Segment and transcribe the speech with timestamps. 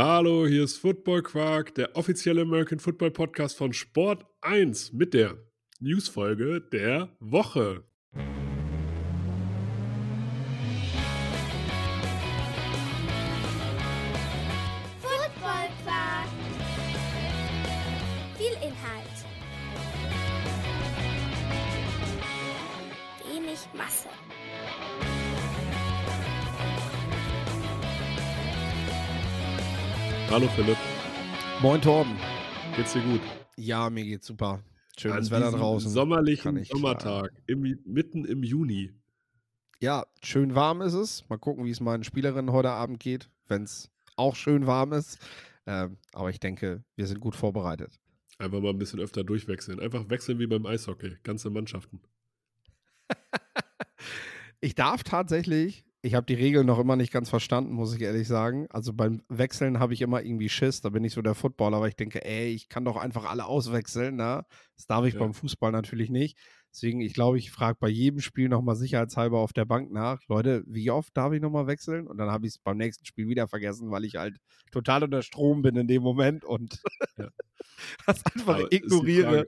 [0.00, 5.38] Hallo, hier ist Football Quark, der offizielle American Football Podcast von Sport 1 mit der
[5.80, 7.82] Newsfolge der Woche.
[15.00, 16.28] Football Quark.
[18.36, 19.18] Viel Inhalt.
[23.26, 24.08] Wenig Masse.
[30.30, 30.76] Hallo Philipp,
[31.62, 32.14] Moin Torben.
[32.76, 33.20] geht's dir gut?
[33.56, 34.62] Ja, mir geht's super.
[34.98, 35.90] Schönes Wetter draußen.
[35.90, 38.92] Sommerlichen ich Sommertag, im, mitten im Juni.
[39.80, 41.28] Ja, schön warm ist es.
[41.30, 45.18] Mal gucken, wie es meinen Spielerinnen heute Abend geht, wenn es auch schön warm ist.
[45.66, 47.98] Ähm, aber ich denke, wir sind gut vorbereitet.
[48.38, 49.80] Einfach mal ein bisschen öfter durchwechseln.
[49.80, 52.00] Einfach wechseln wie beim Eishockey, ganze Mannschaften.
[54.60, 58.28] Ich darf tatsächlich, ich habe die Regeln noch immer nicht ganz verstanden, muss ich ehrlich
[58.28, 58.66] sagen.
[58.70, 61.88] Also beim Wechseln habe ich immer irgendwie Schiss, da bin ich so der Footballer, aber
[61.88, 64.16] ich denke, ey, ich kann doch einfach alle auswechseln.
[64.16, 64.44] Na?
[64.76, 65.20] Das darf ich Ja.
[65.20, 66.38] beim Fußball natürlich nicht.
[66.72, 70.62] Deswegen, ich glaube, ich frage bei jedem Spiel nochmal sicherheitshalber auf der Bank nach, Leute,
[70.66, 72.06] wie oft darf ich nochmal wechseln?
[72.06, 74.36] Und dann habe ich es beim nächsten Spiel wieder vergessen, weil ich halt
[74.70, 76.80] total unter Strom bin in dem Moment und
[77.16, 77.28] Ja.
[78.06, 79.46] das einfach Aber ignoriere.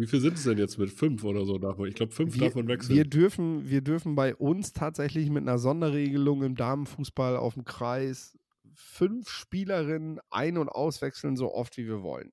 [0.00, 0.90] Wie viel sind es denn jetzt mit?
[0.90, 1.56] Fünf oder so?
[1.84, 2.96] Ich glaube, fünf wir, man wechseln.
[2.96, 8.38] Wir dürfen, wir dürfen bei uns tatsächlich mit einer Sonderregelung im Damenfußball auf dem Kreis
[8.72, 12.32] fünf Spielerinnen ein- und auswechseln, so oft wie wir wollen.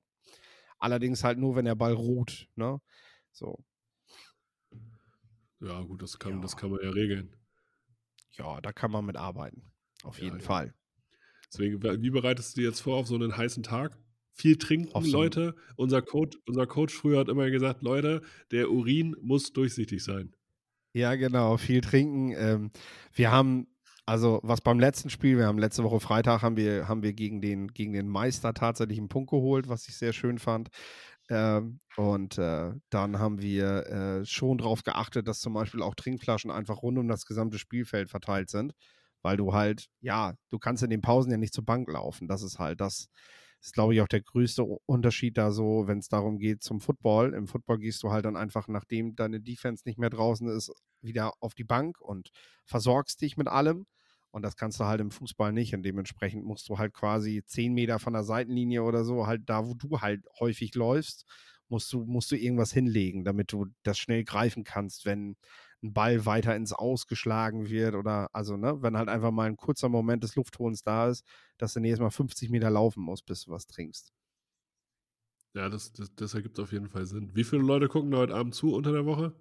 [0.79, 2.47] Allerdings halt nur, wenn der Ball ruht.
[2.55, 2.79] Ne?
[3.33, 3.59] So,
[5.59, 6.39] ja, gut, das kann, Ja.
[6.39, 7.35] das kann man ja regeln.
[8.37, 9.73] ja, da kann man mit arbeiten.
[10.03, 10.45] Auf Ja, jeden ja.
[10.45, 10.73] Fall.
[11.51, 13.97] Deswegen, wie bereitest du dir jetzt vor auf so einen heißen Tag?
[14.37, 15.55] Viel trinken, einen- Leute.
[15.75, 18.21] Unser Coach, unser Coach früher hat immer gesagt, Leute,
[18.51, 20.33] der Urin muss durchsichtig sein.
[20.93, 22.33] Ja, genau, viel trinken.
[22.37, 22.71] Ähm,
[23.13, 23.67] wir haben,
[24.05, 27.41] also was beim letzten Spiel, wir haben letzte Woche Freitag, haben wir, haben wir gegen,
[27.41, 30.69] den, gegen den Meister tatsächlich einen Punkt geholt, was ich sehr schön fand.
[31.29, 36.51] Ähm, und äh, dann haben wir äh, schon darauf geachtet, dass zum Beispiel auch Trinkflaschen
[36.51, 38.73] einfach rund um das gesamte Spielfeld verteilt sind,
[39.23, 42.27] weil du halt, ja, du kannst in den Pausen ja nicht zur Bank laufen.
[42.27, 43.09] Das ist halt das,
[43.67, 47.33] ist glaube ich auch der größte Unterschied da so, wenn es darum geht zum Football.
[47.33, 51.33] Im Football gehst du halt dann einfach, nachdem deine Defense nicht mehr draußen ist, wieder
[51.41, 52.29] auf die Bank und
[52.65, 53.85] versorgst dich mit allem.
[54.31, 55.73] Und das kannst du halt im Fußball nicht.
[55.75, 59.67] Und dementsprechend musst du halt quasi zehn Meter von der Seitenlinie oder so, halt da,
[59.67, 61.25] wo du halt häufig läufst,
[61.67, 65.35] musst du, musst du irgendwas hinlegen, damit du das schnell greifen kannst, wenn
[65.83, 69.57] ein Ball weiter ins Aus geschlagen wird oder also, ne, wenn halt einfach mal ein
[69.57, 71.25] kurzer Moment des Luftholens da ist,
[71.57, 74.11] dass du nächstes Mal 50 Meter laufen musst, bis du was trinkst.
[75.53, 77.31] Ja, das, das, das ergibt auf jeden Fall Sinn.
[77.33, 79.33] Wie viele Leute gucken da heute Abend zu unter der Woche?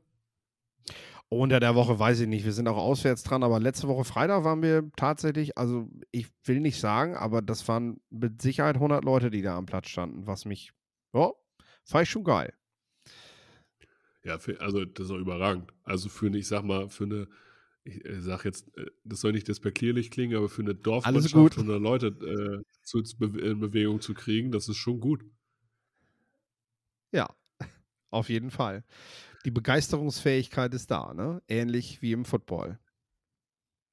[1.29, 2.45] Unter der Woche weiß ich nicht.
[2.45, 6.61] Wir sind auch auswärts dran, aber letzte Woche Freitag waren wir tatsächlich, also ich will
[6.61, 10.45] nicht sagen, aber das waren mit Sicherheit 100 Leute, die da am Platz standen, was
[10.45, 10.71] mich,
[11.13, 11.33] ja,
[11.85, 12.55] fand ich schon geil.
[14.27, 15.73] Ja, für, also das ist auch überragend.
[15.85, 17.29] Also für eine, ich sag mal, für eine,
[17.85, 21.53] ich äh, sag jetzt, äh, das soll nicht despektierlich klingen, aber für eine Dorfmannschaft gut.
[21.53, 25.25] 100 Leute äh, zu, in Bewegung zu kriegen, das ist schon gut.
[27.13, 27.29] Ja,
[28.11, 28.83] auf jeden Fall.
[29.45, 31.41] Die Begeisterungsfähigkeit ist da, ne?
[31.47, 32.81] Ähnlich wie im Football.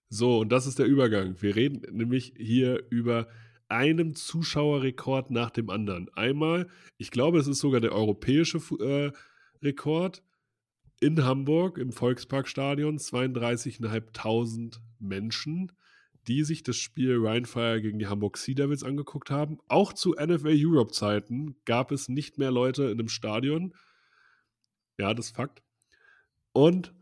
[0.09, 1.39] So, und das ist der Übergang.
[1.43, 3.27] Wir reden nämlich hier über
[3.67, 6.09] einen Zuschauerrekord nach dem anderen.
[6.15, 6.67] Einmal,
[6.97, 9.11] ich glaube, es ist sogar der europäische äh,
[9.63, 10.23] Rekord
[10.99, 12.97] in Hamburg im Volksparkstadion.
[12.97, 15.71] 32.500 Menschen,
[16.27, 19.59] die sich das Spiel Rheinfire gegen die Hamburg Sea Devils angeguckt haben.
[19.67, 23.73] Auch zu NFL Europe Zeiten gab es nicht mehr Leute in einem Stadion.
[24.97, 25.63] Ja, das ist Fakt.
[26.53, 26.93] Und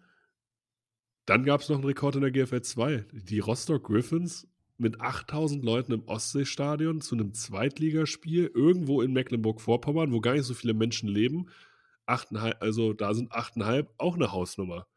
[1.25, 3.05] dann gab es noch einen Rekord in der GFL 2.
[3.11, 4.47] Die Rostock Griffins
[4.77, 10.55] mit 8000 Leuten im Ostseestadion zu einem Zweitligaspiel irgendwo in Mecklenburg-Vorpommern, wo gar nicht so
[10.55, 11.47] viele Menschen leben.
[12.11, 14.87] 8,5, also da sind 8,5 auch eine Hausnummer.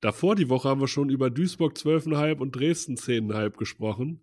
[0.00, 4.20] Davor die Woche haben wir schon über Duisburg 12,5 und Dresden 10,5 gesprochen.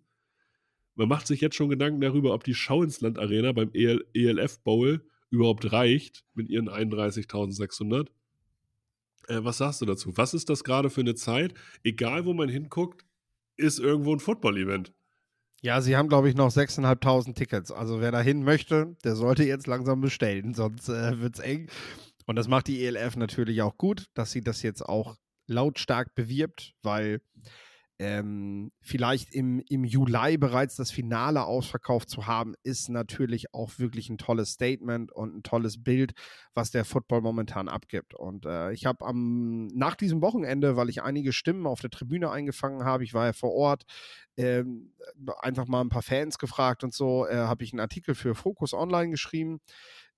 [0.94, 4.06] Man macht sich jetzt schon Gedanken darüber, ob die Schau ins Land Arena beim EL
[4.14, 8.08] ELF Bowl überhaupt reicht mit ihren 31.600.
[9.28, 10.16] Äh, was sagst du dazu?
[10.16, 11.52] Was ist das gerade für eine Zeit?
[11.82, 13.04] Egal, wo man hinguckt,
[13.56, 14.94] ist irgendwo ein Football-Event.
[15.62, 17.72] Ja, sie haben, glaube ich, noch 6.500 Tickets.
[17.72, 21.68] Also wer dahin möchte, der sollte jetzt langsam bestellen, sonst äh, wird es eng.
[22.26, 25.16] Und das macht die ELF natürlich auch gut, dass sie das jetzt auch
[25.46, 27.20] lautstark bewirbt, weil
[27.98, 34.10] ähm, vielleicht im, im Juli bereits das Finale ausverkauft zu haben, ist natürlich auch wirklich
[34.10, 36.12] ein tolles Statement und ein tolles Bild,
[36.52, 38.14] was der Football momentan abgibt.
[38.14, 42.30] Und äh, ich habe am nach diesem Wochenende, weil ich einige Stimmen auf der Tribüne
[42.30, 43.84] eingefangen habe, ich war ja vor Ort,
[44.36, 44.92] ähm,
[45.40, 48.74] einfach mal ein paar Fans gefragt und so, äh, habe ich einen Artikel für Focus
[48.74, 49.60] Online geschrieben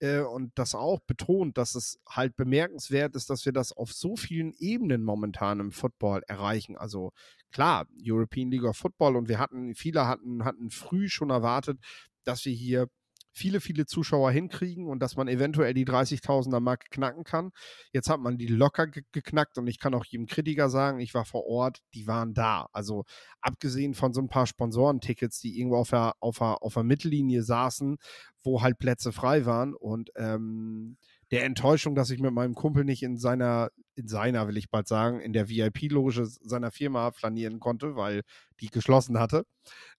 [0.01, 4.17] äh, und das auch betont, dass es halt bemerkenswert ist, dass wir das auf so
[4.17, 6.77] vielen Ebenen momentan im Football erreichen.
[6.77, 7.13] Also
[7.51, 11.79] klar, European League of Football und wir hatten, viele hatten, hatten früh schon erwartet,
[12.25, 12.89] dass wir hier
[13.39, 17.51] viele, viele Zuschauer hinkriegen und dass man eventuell die 30.000er Marke knacken kann.
[17.93, 21.15] Jetzt hat man die locker ge geknackt und ich kann auch jedem Kritiker sagen, ich
[21.15, 22.69] war vor Ort, die waren da.
[22.73, 23.05] Also
[23.41, 27.43] abgesehen von so ein paar Sponsorentickets, die irgendwo auf der, auf der, auf der Mittellinie
[27.43, 27.97] saßen,
[28.43, 30.97] wo halt Plätze frei waren und ähm,
[31.31, 34.89] der Enttäuschung, dass ich mit meinem Kumpel nicht in seiner, in seiner, will ich bald
[34.89, 38.23] sagen, in der VIP-Loge seiner Firma flanieren konnte, weil
[38.61, 39.45] die geschlossen hatte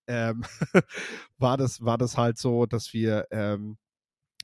[0.09, 0.43] ähm,
[1.37, 3.77] war, das, war das halt so, dass wir, ähm,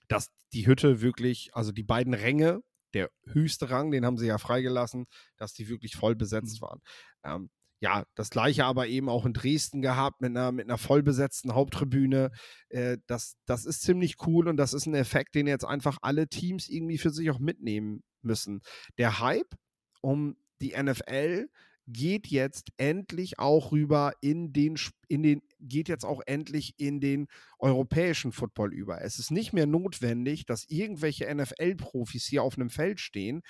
[0.08, 2.62] dass die Hütte wirklich, also die beiden Ränge,
[2.94, 5.08] der höchste Rang, den haben sie ja freigelassen,
[5.38, 6.66] dass die wirklich voll besetzt mhm.
[6.66, 6.82] waren.
[7.24, 7.50] Ähm,
[7.86, 12.32] ja, das gleiche aber eben auch in Dresden gehabt mit einer, mit einer vollbesetzten Haupttribüne.
[12.70, 16.28] Äh, das, das ist ziemlich cool und das ist ein Effekt, den jetzt einfach alle
[16.28, 18.62] Teams irgendwie für sich auch mitnehmen müssen.
[18.98, 19.54] Der Hype
[20.02, 21.48] um die NFL
[21.86, 27.28] geht jetzt endlich auch rüber in den, in den, geht jetzt auch endlich in den
[27.60, 29.04] europäischen Football über.
[29.04, 33.44] Es ist nicht mehr notwendig, dass irgendwelche NFL-Profis hier auf einem Feld stehen,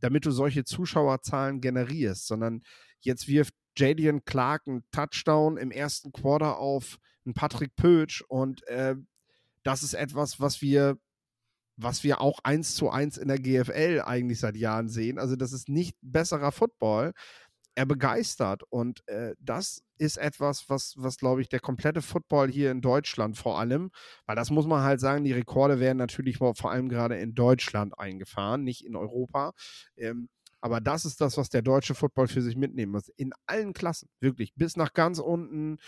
[0.00, 2.62] damit du solche Zuschauerzahlen generierst, sondern
[3.02, 8.96] jetzt wirft Jadian Clark einen Touchdown im ersten Quarter auf einen Patrick Pötsch und äh,
[9.62, 10.98] das ist etwas, was wir
[11.76, 15.18] was wir auch eins zu eins in der GFL eigentlich seit Jahren sehen.
[15.18, 17.12] Also das ist nicht besserer Football,
[17.74, 18.62] er begeistert.
[18.68, 23.36] Und äh, das ist etwas, was, was glaube ich, der komplette Football hier in Deutschland
[23.36, 23.90] vor allem,
[24.26, 27.98] weil das muss man halt sagen, die Rekorde werden natürlich vor allem gerade in Deutschland
[27.98, 29.52] eingefahren, nicht in Europa.
[29.96, 30.28] Ähm,
[30.62, 33.08] aber das ist das, was der deutsche Football für sich mitnehmen muss.
[33.16, 35.78] In allen Klassen, wirklich, bis nach ganz unten.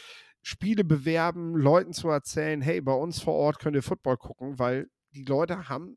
[0.43, 4.91] Spiele bewerben, Leuten zu erzählen, hey, bei uns vor Ort könnt ihr Football gucken, weil
[5.15, 5.97] die Leute haben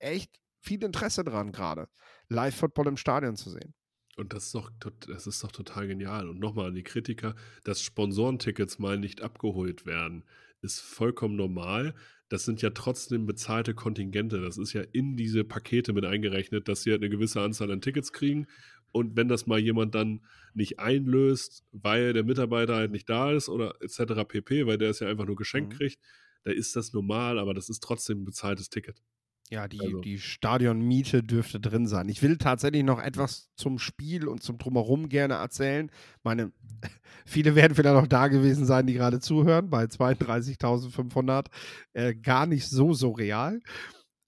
[0.00, 1.88] echt viel Interesse dran, gerade
[2.28, 3.74] Live-Football im Stadion zu sehen.
[4.16, 4.70] Und das ist doch,
[5.06, 6.28] das ist doch total genial.
[6.28, 10.24] Und nochmal an die Kritiker, dass Sponsorentickets mal nicht abgeholt werden,
[10.64, 11.94] ist vollkommen normal.
[12.28, 14.40] Das sind ja trotzdem bezahlte Kontingente.
[14.40, 17.80] Das ist ja in diese Pakete mit eingerechnet, dass sie halt eine gewisse Anzahl an
[17.80, 18.46] Tickets kriegen.
[18.90, 20.24] Und wenn das mal jemand dann
[20.54, 24.24] nicht einlöst, weil der Mitarbeiter halt nicht da ist oder etc.
[24.26, 25.76] pp., weil der es ja einfach nur geschenkt mhm.
[25.76, 25.98] kriegt,
[26.44, 29.02] da ist das normal, aber das ist trotzdem ein bezahltes Ticket.
[29.50, 30.00] Ja, die, also.
[30.00, 32.08] die Stadionmiete dürfte drin sein.
[32.08, 35.90] Ich will tatsächlich noch etwas zum Spiel und zum Drumherum gerne erzählen.
[36.22, 36.52] Meine,
[37.26, 41.46] viele werden vielleicht noch da gewesen sein, die gerade zuhören, bei 32.500.
[41.92, 43.60] Äh, gar nicht so surreal.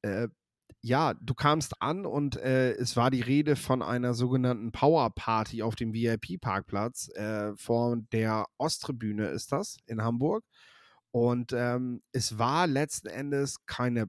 [0.02, 0.28] Äh,
[0.82, 5.62] ja, du kamst an und äh, es war die Rede von einer sogenannten Power Party
[5.62, 7.08] auf dem VIP-Parkplatz.
[7.16, 10.44] Äh, vor der Osttribüne ist das in Hamburg.
[11.10, 14.08] Und ähm, es war letzten Endes keine,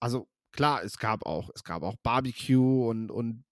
[0.00, 3.44] also klar, es gab auch, es gab auch Barbecue und, und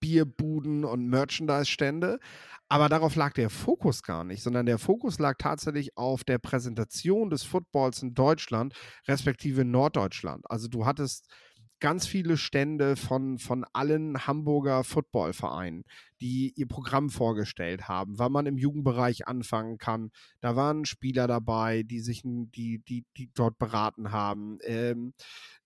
[0.00, 2.18] Bierbuden und Merchandise-Stände,
[2.68, 7.30] aber darauf lag der Fokus gar nicht, sondern der Fokus lag tatsächlich auf der Präsentation
[7.30, 8.74] des Footballs in Deutschland,
[9.06, 10.44] respektive Norddeutschland.
[10.50, 11.26] Also du hattest
[11.80, 15.84] ganz viele Stände von, von allen Hamburger Footballvereinen,
[16.20, 20.10] die ihr Programm vorgestellt haben, wann man im Jugendbereich anfangen kann.
[20.40, 24.58] Da waren Spieler dabei, die sich, die, die, die dort beraten haben.
[24.62, 25.14] Ähm,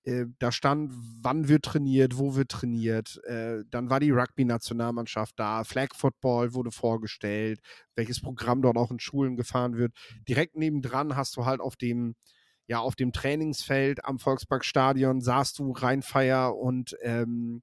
[0.05, 0.93] äh, da stand,
[1.23, 3.21] wann wird trainiert, wo wird trainiert.
[3.25, 5.65] Äh, dann war die Rugby-Nationalmannschaft da.
[5.65, 7.61] Flag Football wurde vorgestellt,
[7.95, 9.93] welches Programm dort auch in Schulen gefahren wird.
[10.29, 12.15] Direkt nebendran hast du halt auf dem
[12.69, 17.63] ja, auf dem Trainingsfeld am Volksparkstadion saßt du Rheinfeier und ähm,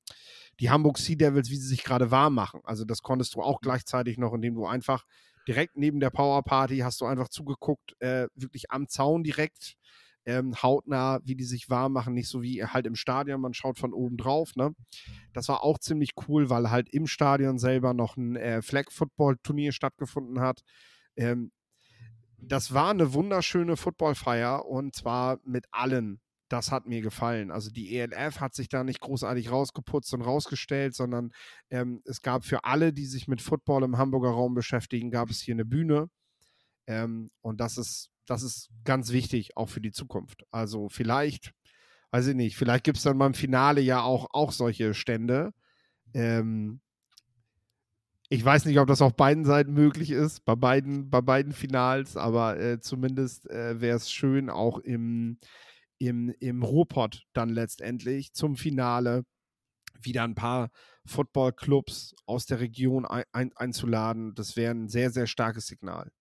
[0.59, 2.59] die Hamburg Sea Devils, wie sie sich gerade warm machen.
[2.63, 5.05] Also das konntest du auch gleichzeitig noch, indem du einfach
[5.47, 9.77] direkt neben der Power Party hast du einfach zugeguckt, äh, wirklich am Zaun direkt,
[10.29, 13.79] ähm, hautnah, wie die sich warm machen, nicht so wie halt im Stadion, man schaut
[13.79, 14.75] von oben drauf, ne?
[15.33, 20.39] Das war auch ziemlich cool, weil halt im Stadion selber noch ein äh, Flag-Football-Turnier stattgefunden
[20.39, 20.61] hat.
[21.15, 21.51] Ähm,
[22.37, 26.21] das war eine wunderschöne Footballfeier und zwar mit allen.
[26.47, 27.49] Das hat mir gefallen.
[27.49, 31.31] Also die ELF hat sich da nicht großartig rausgeputzt und rausgestellt, sondern
[31.71, 35.41] ähm, es gab für alle, die sich mit Football im Hamburger Raum beschäftigen, gab es
[35.41, 36.09] hier eine Bühne.
[36.87, 40.45] Ähm, und das ist, das ist ganz wichtig, auch für die Zukunft.
[40.51, 41.53] Also vielleicht,
[42.11, 45.53] weiß ich nicht, vielleicht gibt es dann beim Finale ja auch, auch solche Stände.
[46.13, 46.81] Ähm,
[48.29, 52.15] ich weiß nicht, ob das auf beiden Seiten möglich ist, bei beiden, bei beiden Finals,
[52.15, 55.39] aber äh, zumindest äh, wäre es schön, auch im,
[55.97, 59.23] im, im Ruhrpott dann letztendlich zum Finale
[60.01, 60.69] wieder ein paar
[61.05, 64.35] Footballclubs aus der Region ein, ein, einzuladen.
[64.35, 66.11] Das wäre ein sehr, sehr starkes Signal.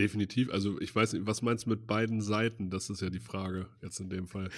[0.00, 0.50] Definitiv.
[0.50, 2.70] Also ich weiß nicht, was meinst du mit beiden Seiten?
[2.70, 4.48] Das ist ja die Frage jetzt in dem Fall.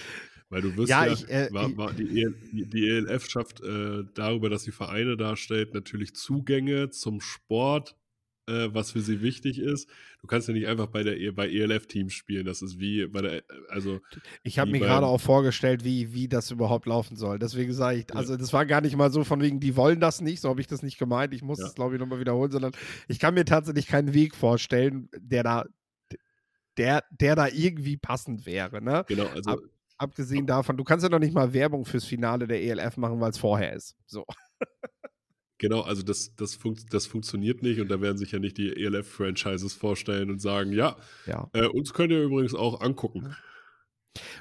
[0.49, 3.61] Weil du wirst Ja, ja, ich, äh, war, war die, EL, die, die ELF schafft
[3.61, 7.95] äh, darüber, dass sie Vereine darstellt, natürlich Zugänge zum Sport,
[8.47, 9.89] äh, was für sie wichtig ist.
[10.21, 12.45] Du kannst ja nicht einfach bei der E- bei ELF-Teams spielen.
[12.45, 13.99] Das ist wie bei der, also
[14.43, 17.39] Ich habe mir gerade auch vorgestellt, wie, wie das überhaupt laufen soll.
[17.39, 18.15] Deswegen sage ich, Ja.
[18.15, 20.61] also das war gar nicht mal so von wegen, die wollen das nicht, so habe
[20.61, 21.33] ich das nicht gemeint.
[21.33, 21.67] Ich muss Ja.
[21.67, 22.73] es, glaube ich, nochmal wiederholen, sondern
[23.07, 25.65] ich kann mir tatsächlich keinen Weg vorstellen, der da,
[26.77, 28.81] der, der da irgendwie passend wäre.
[28.81, 29.05] Ne?
[29.07, 29.59] genau, also Ab-
[29.97, 33.29] Abgesehen davon, du kannst ja noch nicht mal Werbung fürs Finale der ELF machen, weil
[33.29, 33.95] es vorher ist.
[34.05, 34.25] So.
[35.63, 38.75] Genau, also das, das, funkt, das funktioniert nicht und da werden sich ja nicht die
[38.75, 41.49] ELF-Franchises vorstellen und sagen, ja, Ja.
[41.53, 43.33] äh, uns könnt ihr übrigens auch angucken.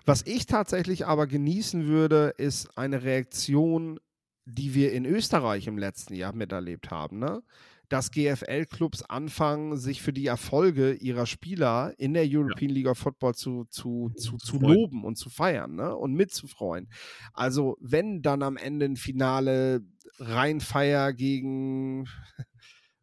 [0.05, 4.01] Was ich tatsächlich aber genießen würde, ist eine Reaktion,
[4.47, 7.21] die wir in Österreich im letzten Jahr miterlebt haben.
[7.21, 7.45] Ne?
[7.93, 13.35] Dass GFL-Clubs anfangen, sich für die Erfolge ihrer Spieler in der European League of Football
[13.35, 15.95] zu, zu, zu, Zu loben und zu feiern ne?
[15.95, 16.89] und mitzufreuen.
[17.35, 19.83] Also, wenn dann am Ende ein Finale
[20.19, 22.07] Rheinfeier gegen,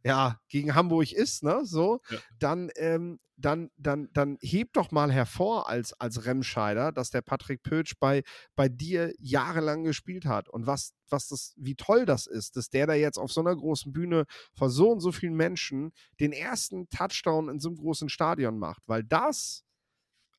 [0.03, 1.61] ja, gegen Hamburg ist, ne?
[1.65, 2.17] So, Ja.
[2.39, 7.63] dann, ähm, dann, dann, dann heb doch mal hervor als, als Remscheider, dass der Patrick
[7.63, 8.23] Pötsch bei,
[8.55, 12.87] bei dir jahrelang gespielt hat und was, was das, wie toll das ist, dass der
[12.87, 16.89] da jetzt auf so einer großen Bühne vor so und so vielen Menschen den ersten
[16.89, 19.63] Touchdown in so einem großen Stadion macht, weil das,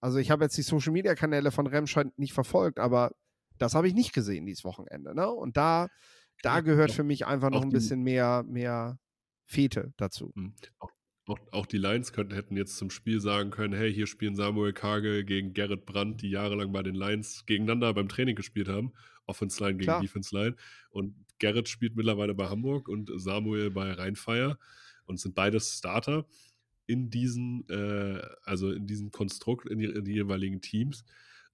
[0.00, 3.12] also ich habe jetzt die Social Media Kanäle von Remscheid nicht verfolgt, aber
[3.58, 5.30] das habe ich nicht gesehen dieses Wochenende, ne?
[5.30, 5.88] Und da,
[6.42, 8.98] da gehört für mich einfach noch ein bisschen mehr, mehr
[9.44, 10.32] Fete dazu.
[10.78, 10.90] Auch,
[11.30, 14.72] auch, auch die Lions könnten, hätten jetzt zum Spiel sagen können, hey, hier spielen Samuel
[14.72, 18.92] Kagel gegen Gerrit Brandt, die jahrelang bei den Lions gegeneinander beim Training gespielt haben.
[19.26, 20.00] Offense Line gegen Klar.
[20.02, 20.56] Defense Line.
[20.90, 24.58] Und Gerrit spielt mittlerweile bei Hamburg und Samuel bei Rheinfeier
[25.06, 26.26] und sind beides Starter
[26.86, 31.04] in diesen, äh, also in diesem Konstrukt, in die, in die jeweiligen Teams.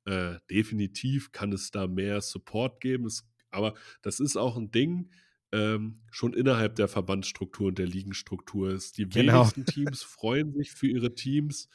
[0.06, 3.06] Äh, definitiv kann es da mehr Support geben.
[3.06, 5.11] Es, aber das ist auch ein Ding,
[5.53, 8.99] ähm, schon innerhalb der Verbandsstruktur und der Ligenstruktur ist.
[8.99, 9.35] Die Genau.
[9.41, 11.69] wenigsten Teams freuen sich für ihre Teams,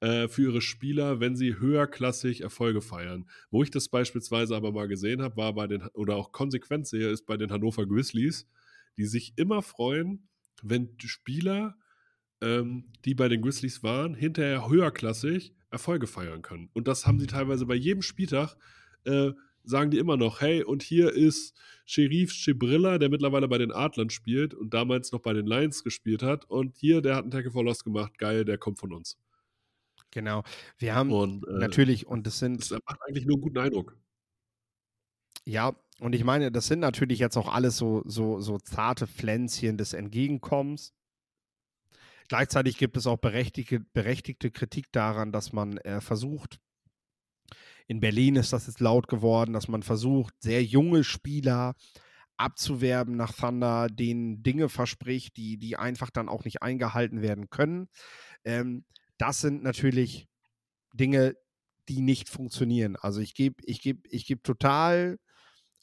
[0.00, 3.28] äh, für ihre Spieler, wenn sie höherklassig Erfolge feiern.
[3.50, 7.08] Wo ich das beispielsweise aber mal gesehen habe, war bei den, oder auch konsequent sehe,
[7.08, 8.48] ist bei den Hannover Grizzlies,
[8.96, 10.28] die sich immer freuen,
[10.62, 11.76] wenn die Spieler,
[12.40, 16.68] ähm, die bei den Grizzlies waren, hinterher höherklassig Erfolge feiern können.
[16.72, 18.56] Und das haben sie teilweise bei jedem Spieltag
[19.04, 19.30] äh,
[19.64, 21.54] sagen die immer noch, hey, und hier ist
[21.84, 26.22] Sheriff Chibrilla, der mittlerweile bei den Adlern spielt und damals noch bei den Lions gespielt
[26.22, 26.44] hat.
[26.46, 28.18] Und hier, der hat einen Tackle for Loss gemacht.
[28.18, 29.18] Geil, der kommt von uns.
[30.10, 30.42] Genau.
[30.78, 33.96] Wir haben Und äh, natürlich, und das sind, das macht eigentlich nur einen guten Eindruck.
[35.44, 39.76] ja, und ich meine, das sind natürlich jetzt auch alles so, so, so zarte Pflänzchen
[39.76, 40.92] des Entgegenkommens.
[42.28, 46.60] Gleichzeitig gibt es auch berechtigte, berechtigte Kritik daran, dass man äh, versucht,
[47.86, 51.74] in Berlin ist das jetzt laut geworden, dass man versucht, sehr junge Spieler
[52.36, 57.88] abzuwerben nach Thunder, denen Dinge verspricht, die, die einfach dann auch nicht eingehalten werden können.
[58.44, 58.84] Ähm,
[59.18, 60.26] das sind natürlich
[60.94, 61.36] Dinge,
[61.88, 62.96] die nicht funktionieren.
[62.96, 65.18] Also ich gebe ich geb, ich geb total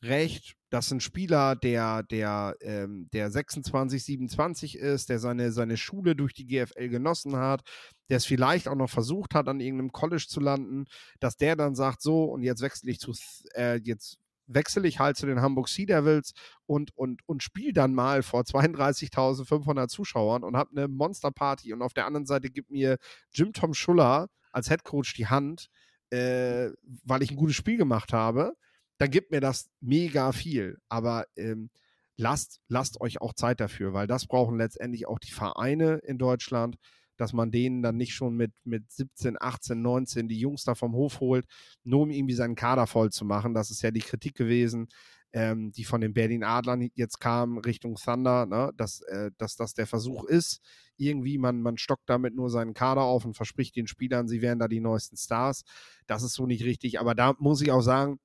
[0.02, 6.16] recht, dass ein Spieler, der, der, ähm, der 26, 27 ist, der seine, seine Schule
[6.16, 7.62] durch die GFL genossen hat,
[8.10, 10.86] der es vielleicht auch noch versucht hat, an irgendeinem College zu landen,
[11.20, 13.14] dass der dann sagt, so, und jetzt wechsle ich zu,
[13.56, 14.18] äh, jetzt
[14.50, 16.34] wechsle ich halt zu den Hamburg Sea Devils
[16.66, 21.94] und, und, und spiele dann mal vor 32.500 Zuschauern und habe eine Monsterparty und auf
[21.94, 22.98] der anderen Seite gibt mir
[23.32, 25.70] Jim Tom Schuller als Head Coach die Hand,
[26.10, 26.70] äh,
[27.04, 28.54] weil ich ein gutes Spiel gemacht habe,
[28.98, 30.80] dann gibt mir das mega viel.
[30.90, 31.70] Aber ähm,
[32.18, 36.78] lasst, lasst euch auch Zeit dafür, weil das brauchen letztendlich auch die Vereine in Deutschland,
[37.20, 40.94] dass man denen dann nicht schon mit, mit 17, 18, 19 die Jungs da vom
[40.94, 41.46] Hof holt,
[41.84, 43.54] nur um irgendwie seinen Kader voll zu machen.
[43.54, 44.88] Das ist ja die Kritik gewesen,
[45.34, 48.72] ähm, die von den Berlin Adlern jetzt kam Richtung Thunder, ne?
[48.76, 50.62] dass, äh, dass das der Versuch ist.
[50.98, 54.60] Irgendwie, man, man stockt damit nur seinen Kader auf und verspricht den Spielern, sie wären
[54.60, 55.64] da die neuesten Stars.
[56.08, 57.00] Das ist so nicht richtig.
[57.00, 58.20] Aber da muss ich auch sagen,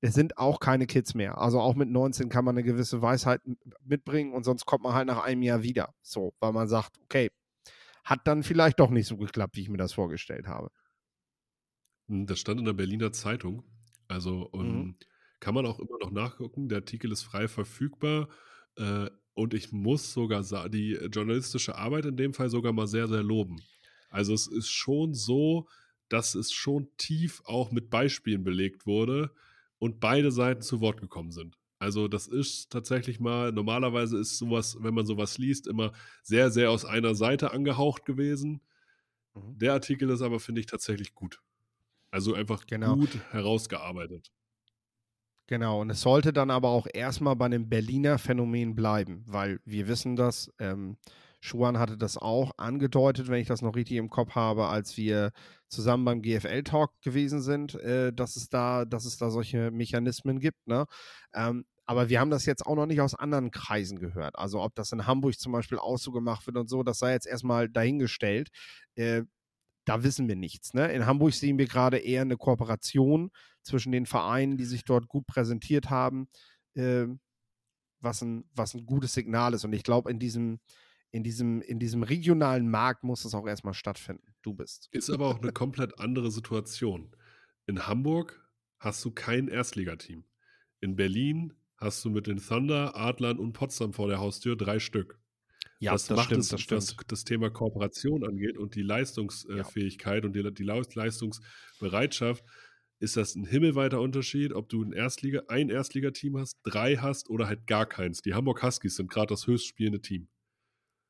[0.00, 1.38] es sind auch keine Kids mehr.
[1.38, 3.42] Also auch mit 19 kann man eine gewisse Weisheit
[3.84, 5.94] mitbringen und sonst kommt man halt nach einem Jahr wieder.
[6.02, 7.30] So, weil man sagt, okay,
[8.04, 10.70] hat dann vielleicht doch nicht so geklappt, wie ich mir das vorgestellt habe.
[12.08, 13.64] Hm, Das stand in der Berliner Zeitung.
[14.08, 14.86] Also Mhm.
[15.40, 16.68] kann man auch immer noch nachgucken.
[16.68, 18.28] Der Artikel ist frei verfügbar.
[18.76, 23.22] Äh, und ich muss sogar die journalistische Arbeit in dem Fall sogar mal sehr, sehr
[23.22, 23.68] loben.
[24.10, 25.68] Also es ist schon so,
[26.08, 29.32] dass es schon tief auch mit Beispielen belegt wurde
[29.78, 31.59] und beide Seiten zu Wort gekommen sind.
[31.80, 36.70] Also das ist tatsächlich mal, normalerweise ist sowas, wenn man sowas liest, immer sehr, sehr
[36.70, 38.60] aus einer Seite angehaucht gewesen.
[39.34, 39.60] Mhm.
[39.60, 41.42] Der Artikel ist aber, finde ich, tatsächlich gut.
[42.10, 42.96] Also einfach Genau.
[42.96, 44.32] gut herausgearbeitet.
[45.48, 49.88] Genau, und es sollte dann aber auch erstmal bei einem Berliner Phänomen bleiben, weil wir
[49.88, 50.96] wissen das, ähm,
[51.40, 55.32] Schuan hatte das auch angedeutet, wenn ich das noch richtig im Kopf habe, als wir
[55.68, 60.66] zusammen beim GFL-Talk gewesen sind, äh, dass, es da, dass es da solche Mechanismen gibt.
[60.66, 60.86] Ne?
[61.34, 64.38] Ähm, aber wir haben das jetzt auch noch nicht aus anderen Kreisen gehört.
[64.38, 67.12] Also ob das in Hamburg zum Beispiel auch so gemacht wird und so, das sei
[67.12, 68.50] jetzt erstmal dahingestellt.
[68.94, 69.22] Äh,
[69.86, 70.74] da wissen wir nichts.
[70.74, 70.92] Ne?
[70.92, 73.30] In Hamburg sehen wir gerade eher eine Kooperation
[73.62, 76.28] zwischen den Vereinen, die sich dort gut präsentiert haben,
[76.74, 77.06] äh,
[78.00, 79.64] was, ein, was ein gutes Signal ist.
[79.64, 80.60] Und ich glaube, in diesem,
[81.12, 84.34] in, diesem, in diesem regionalen Markt muss das auch erstmal stattfinden.
[84.42, 84.88] Du bist.
[84.92, 87.14] Ist aber auch eine komplett andere Situation.
[87.66, 88.48] In Hamburg
[88.78, 90.24] hast du kein Erstligateam.
[90.80, 95.18] In Berlin hast du mit den Thunder, Adlern und Potsdam vor der Haustür drei Stück.
[95.78, 97.12] Ja, das, macht stimmt, es, das was stimmt.
[97.12, 102.44] das Thema Kooperation angeht und die Leistungsfähigkeit und die, die Leis- Leistungsbereitschaft,
[102.98, 107.46] ist das ein himmelweiter Unterschied, ob du ein Erstliga, ein Erstligateam hast, drei hast oder
[107.46, 108.20] halt gar keins.
[108.20, 110.28] Die Hamburg Huskies sind gerade das höchstspielende Team.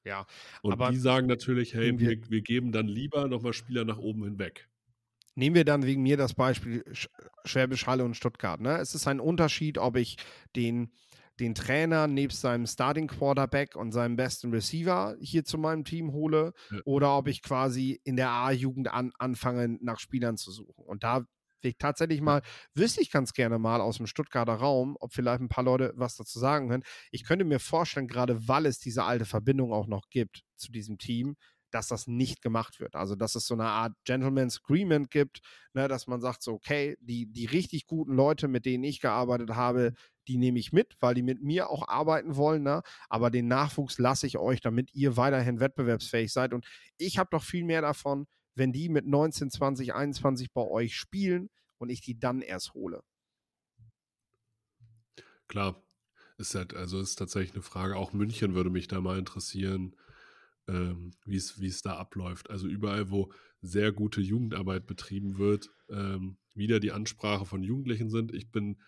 [0.04, 0.26] Ja,
[0.62, 4.24] Und Aber die sagen natürlich, hey, wir- wir, geben dann lieber nochmal Spieler nach oben
[4.24, 4.68] hinweg.
[5.34, 7.08] Nehmen wir dann wegen mir das Beispiel Sch
[7.44, 8.60] Schwäbisch Halle und Stuttgart.
[8.60, 8.78] Ne?
[8.78, 10.16] Es ist ein Unterschied, ob ich
[10.56, 10.92] den,
[11.38, 16.52] den Trainer nebst seinem Starting Quarterback und seinem besten Receiver hier zu meinem Team hole
[16.70, 16.78] Ja.
[16.84, 20.84] oder ob ich quasi in der A-Jugend an, anfange, nach Spielern zu suchen.
[20.84, 21.24] Und da
[21.68, 22.42] ich tatsächlich mal,
[22.74, 26.16] wüsste ich ganz gerne mal aus dem Stuttgarter Raum, ob vielleicht ein paar Leute was
[26.16, 26.84] dazu sagen können.
[27.10, 30.98] Ich könnte mir vorstellen, gerade weil es diese alte Verbindung auch noch gibt zu diesem
[30.98, 31.36] Team,
[31.70, 32.96] dass das nicht gemacht wird.
[32.96, 35.40] Also, dass es so eine Art Gentleman's Agreement gibt,
[35.72, 39.50] ne, dass man sagt, so, okay, die, die richtig guten Leute, mit denen ich gearbeitet
[39.50, 39.94] habe,
[40.28, 42.82] die nehme ich mit, weil die mit mir auch arbeiten wollen, ne?
[43.08, 46.52] aber den Nachwuchs lasse ich euch, damit ihr weiterhin wettbewerbsfähig seid.
[46.52, 46.66] Und
[46.98, 48.26] ich habe doch viel mehr davon,
[48.60, 51.48] wenn die mit 19, 20, 21 bei euch spielen
[51.78, 53.02] und ich die dann erst hole.
[55.48, 55.82] Klar,
[56.36, 57.96] ist halt, also ist tatsächlich eine Frage.
[57.96, 59.96] Auch München würde mich da mal interessieren,
[60.68, 62.50] ähm, wie es da abläuft.
[62.50, 63.32] Also überall, wo
[63.62, 68.34] sehr gute Jugendarbeit betrieben wird, ähm, wieder die Ansprache von Jugendlichen sind.
[68.34, 68.82] Ich bin,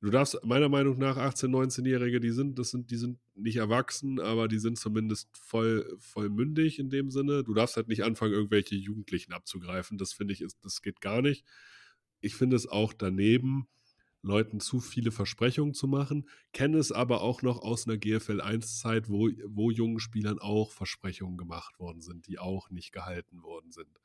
[0.00, 4.20] du darfst meiner Meinung nach 18-, 19-Jährige, die sind, das sind, die sind nicht erwachsen,
[4.20, 7.44] aber die sind zumindest voll, voll mündig in dem Sinne.
[7.44, 9.98] Du darfst halt nicht anfangen, irgendwelche Jugendlichen abzugreifen.
[9.98, 11.44] Das finde ich, ist, das geht gar nicht.
[12.20, 13.68] Ich finde es auch daneben,
[14.22, 19.08] Leuten zu viele Versprechungen zu machen, kenne es aber auch noch aus einer GFL 1-Zeit,
[19.08, 24.00] wo, wo jungen Spielern auch Versprechungen gemacht worden sind, die auch nicht gehalten worden sind.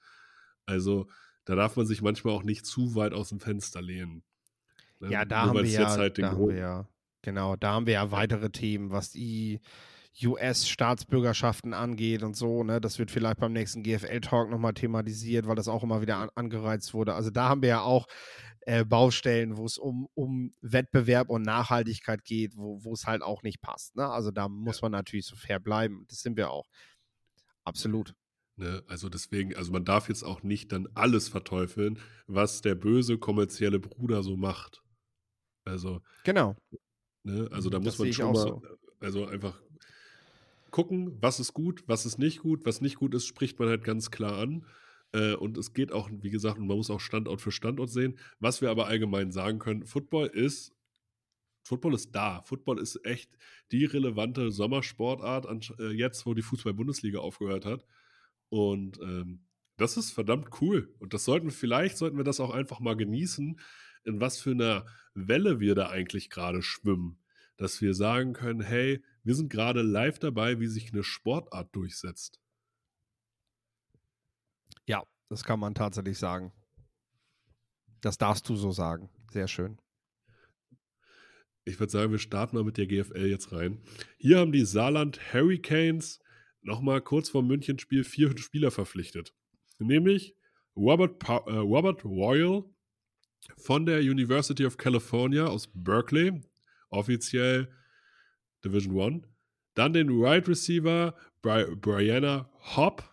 [0.65, 1.09] Also
[1.43, 4.23] da darf man sich manchmal auch nicht zu weit aus dem Fenster lehnen.
[5.01, 5.11] Ne?
[5.11, 6.87] Ja, da haben wir ja, halt da haben wir ja,
[7.21, 9.59] genau, da haben wir ja weitere Themen, was die
[10.23, 15.67] US-Staatsbürgerschaften angeht und so, ne, das wird vielleicht beim nächsten GFL-Talk nochmal thematisiert, weil das
[15.67, 17.13] auch immer wieder an, angereizt wurde.
[17.13, 18.07] Also da haben wir ja auch
[18.61, 23.41] äh, Baustellen, wo es um, um Wettbewerb und Nachhaltigkeit geht, wo wo es halt auch
[23.41, 23.95] nicht passt.
[23.95, 24.07] Ne?
[24.07, 26.05] Also da muss man natürlich so fair bleiben.
[26.09, 26.67] Das sind wir auch.
[27.63, 28.13] Absolut.
[28.57, 28.83] Ne?
[28.87, 33.79] Also deswegen, also man darf jetzt auch nicht dann alles verteufeln, was der böse kommerzielle
[33.79, 34.83] Bruder so macht.
[35.65, 36.55] Also, Genau.
[37.23, 37.47] ne?
[37.51, 38.61] also da Das muss man schon mal, so.
[38.99, 39.61] also einfach
[40.71, 42.65] gucken, was ist gut, was ist nicht gut.
[42.65, 44.65] Was nicht gut ist, spricht man halt ganz klar an.
[45.13, 48.17] Äh, und es geht auch, wie gesagt, man muss auch Standort für Standort sehen.
[48.39, 50.73] Was wir aber allgemein sagen können, Football ist,
[51.63, 52.41] Football ist da.
[52.43, 53.29] Football ist echt
[53.71, 57.85] die relevante Sommersportart, an, äh, jetzt, wo die Fußball-Bundesliga aufgehört hat.
[58.49, 59.41] Und ähm,
[59.77, 60.93] das ist verdammt cool.
[60.99, 63.59] Und das sollten, vielleicht sollten wir das auch einfach mal genießen,
[64.03, 67.17] in was für einer Welle wir da eigentlich gerade schwimmen.
[67.57, 72.39] Dass wir sagen können, hey, wir sind gerade live dabei, wie sich eine Sportart durchsetzt.
[74.87, 76.51] Ja, das kann man tatsächlich sagen.
[78.01, 79.09] Das darfst du so sagen.
[79.29, 79.77] Sehr schön.
[81.63, 83.83] Ich würde sagen, wir starten mal mit der GFL jetzt rein.
[84.17, 86.19] Hier haben die Saarland Hurricanes
[86.61, 89.35] nochmal kurz vor Münchenspiel vier Spieler verpflichtet.
[89.77, 90.35] Nämlich
[90.75, 92.63] Robert, pa äh, Robert Royal
[93.57, 96.41] von der University of California aus Berkeley,
[96.89, 97.69] offiziell
[98.63, 99.21] Division One.
[99.73, 103.03] Dann den Wide Receiver Bri Brianna Hopp,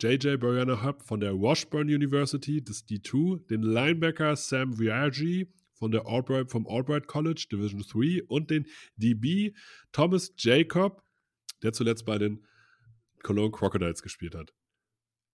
[0.00, 3.46] JJ Brianna Hopp von der Washburn University, das D2.
[3.48, 8.24] Den Linebacker Sam Viaggi von der Albright, vom Albright College, Division 3.
[8.28, 8.66] Und den
[8.96, 9.54] DB
[9.92, 11.02] Thomas Jacob,
[11.62, 12.44] der zuletzt bei den
[13.22, 14.52] Cologne Crocodiles gespielt hat.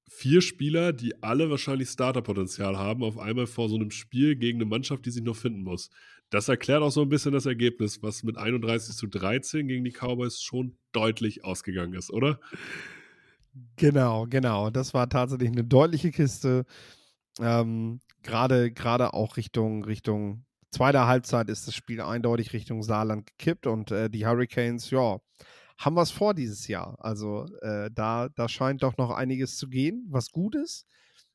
[0.09, 4.65] Vier Spieler, die alle wahrscheinlich Starterpotenzial haben, auf einmal vor so einem Spiel gegen eine
[4.65, 5.91] Mannschaft, die sich noch finden muss.
[6.31, 9.93] Das erklärt auch so ein bisschen das Ergebnis, was mit 31 zu 13 gegen die
[9.93, 12.41] Cowboys schon deutlich ausgegangen ist, oder?
[13.77, 14.71] Genau, genau.
[14.71, 16.67] Das war tatsächlich eine deutliche Kiste.
[17.41, 23.67] Ähm, gerade, gerade auch Richtung, Richtung zweiter Halbzeit ist das Spiel eindeutig Richtung Saarland gekippt
[23.67, 25.19] und äh, die Hurricanes, ja,
[25.79, 26.97] haben was vor dieses Jahr.
[26.99, 30.87] Also äh, da, da scheint doch noch einiges zu gehen, was gut ist,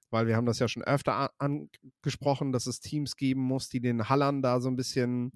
[0.10, 4.10] weil wir haben das ja schon öfter angesprochen, dass es Teams geben muss, die den
[4.10, 5.32] Hallern da so ein bisschen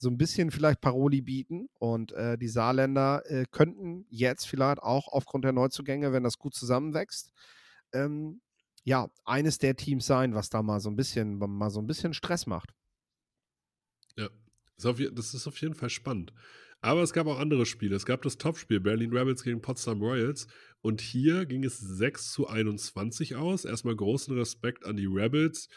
[0.00, 1.68] so ein bisschen vielleicht Paroli bieten.
[1.78, 6.54] Und äh, die Saarländer äh, könnten jetzt vielleicht auch aufgrund der Neuzugänge, wenn das gut
[6.54, 7.32] zusammenwächst,
[7.92, 8.40] ähm,
[8.82, 12.14] ja, eines der Teams sein, was da mal so ein bisschen, mal so ein bisschen
[12.14, 12.72] Stress macht.
[14.16, 14.30] Ja,
[14.78, 16.32] das ist auf jeden Fall spannend.
[16.82, 17.94] Aber es gab auch andere Spiele.
[17.94, 20.46] Es gab das Topspiel Berlin Rebels gegen Potsdam Royals.
[20.80, 23.66] Und hier ging es 6 zu 21 aus.
[23.66, 25.68] Erstmal großen Respekt an die Rebels,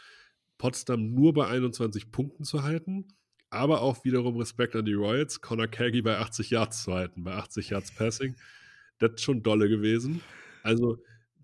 [0.57, 3.07] Potsdam nur bei 21 Punkten zu halten.
[3.49, 7.33] Aber auch wiederum Respekt an die Royals, Connor Kagi bei 80 Yards zu halten, bei
[7.33, 8.35] 80 Yards Passing.
[8.99, 10.21] Das ist schon dolle gewesen.
[10.63, 10.97] Also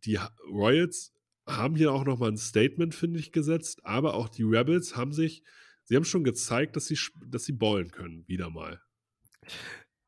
[0.05, 0.17] die
[0.49, 1.13] Royals
[1.45, 3.85] haben hier auch nochmal ein Statement, finde ich, gesetzt.
[3.85, 5.43] Aber auch die Rebels haben sich,
[5.83, 8.81] sie haben schon gezeigt, dass sie, dass sie ballen können, wieder mal.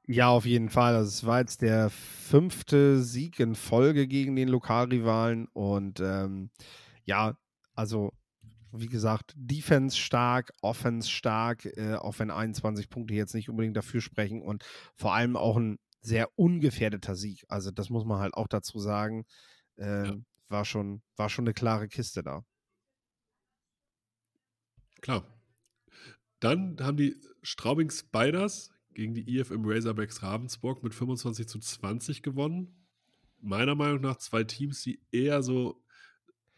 [0.08, 0.96] Ja, auf jeden Fall.
[0.96, 6.50] Also es war jetzt der fünfte Sieg in Folge gegen den Lokalrivalen und ähm,
[7.06, 7.38] ja,
[7.76, 8.12] also
[8.74, 14.02] wie gesagt, Defense stark, Offense stark, äh, auch wenn 21 Punkte jetzt nicht unbedingt dafür
[14.02, 14.64] sprechen und
[14.96, 17.46] vor allem auch ein sehr ungefährdeter Sieg.
[17.48, 19.26] Also das muss man halt auch dazu sagen.
[19.78, 20.16] Äh, ja.
[20.50, 22.44] war, schon, war schon eine klare Kiste da.
[25.02, 25.26] Klar.
[26.40, 32.76] Dann haben die Straubing Spiders gegen die IFM Razorbacks Ravensburg mit 25 zu 20 gewonnen.
[33.40, 35.82] Meiner Meinung nach zwei Teams, die eher so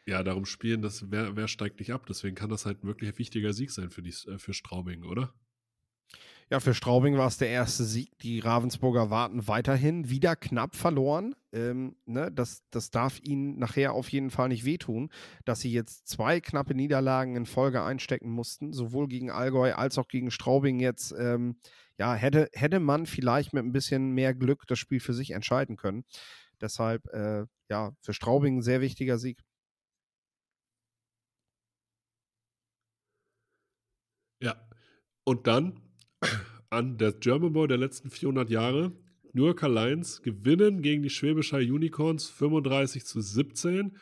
[0.06, 2.06] ja, darum spielen, dass wer, wer steigt nicht ab.
[2.08, 5.34] Deswegen kann das halt wirklich ein wichtiger Sieg sein für, die, äh, für Straubing, oder?
[6.50, 8.18] Ja, für Straubing war es der erste Sieg.
[8.20, 10.10] Die Ravensburger warten weiterhin.
[10.10, 11.36] Wieder knapp verloren.
[11.54, 15.10] Ähm, ne, das, das darf ihnen nachher auf jeden Fall nicht wehtun,
[15.46, 20.08] dass sie jetzt zwei knappe Niederlagen in Folge einstecken mussten, sowohl gegen Allgäu als auch
[20.08, 21.14] gegen Straubing jetzt.
[21.18, 21.56] Ähm,
[21.98, 25.76] ja, hätte, hätte man vielleicht mit ein bisschen mehr Glück das Spiel für sich entscheiden
[25.78, 26.06] können.
[26.62, 29.40] Deshalb, äh, ja, für Straubing ein sehr wichtiger Sieg.
[34.42, 34.56] Ja,
[35.24, 35.80] und dann
[36.70, 38.92] an der German Bowl der letzten 400 Jahre.
[39.36, 43.98] New Lions gewinnen gegen die Schwäbischer Unicorns 35 zu 17.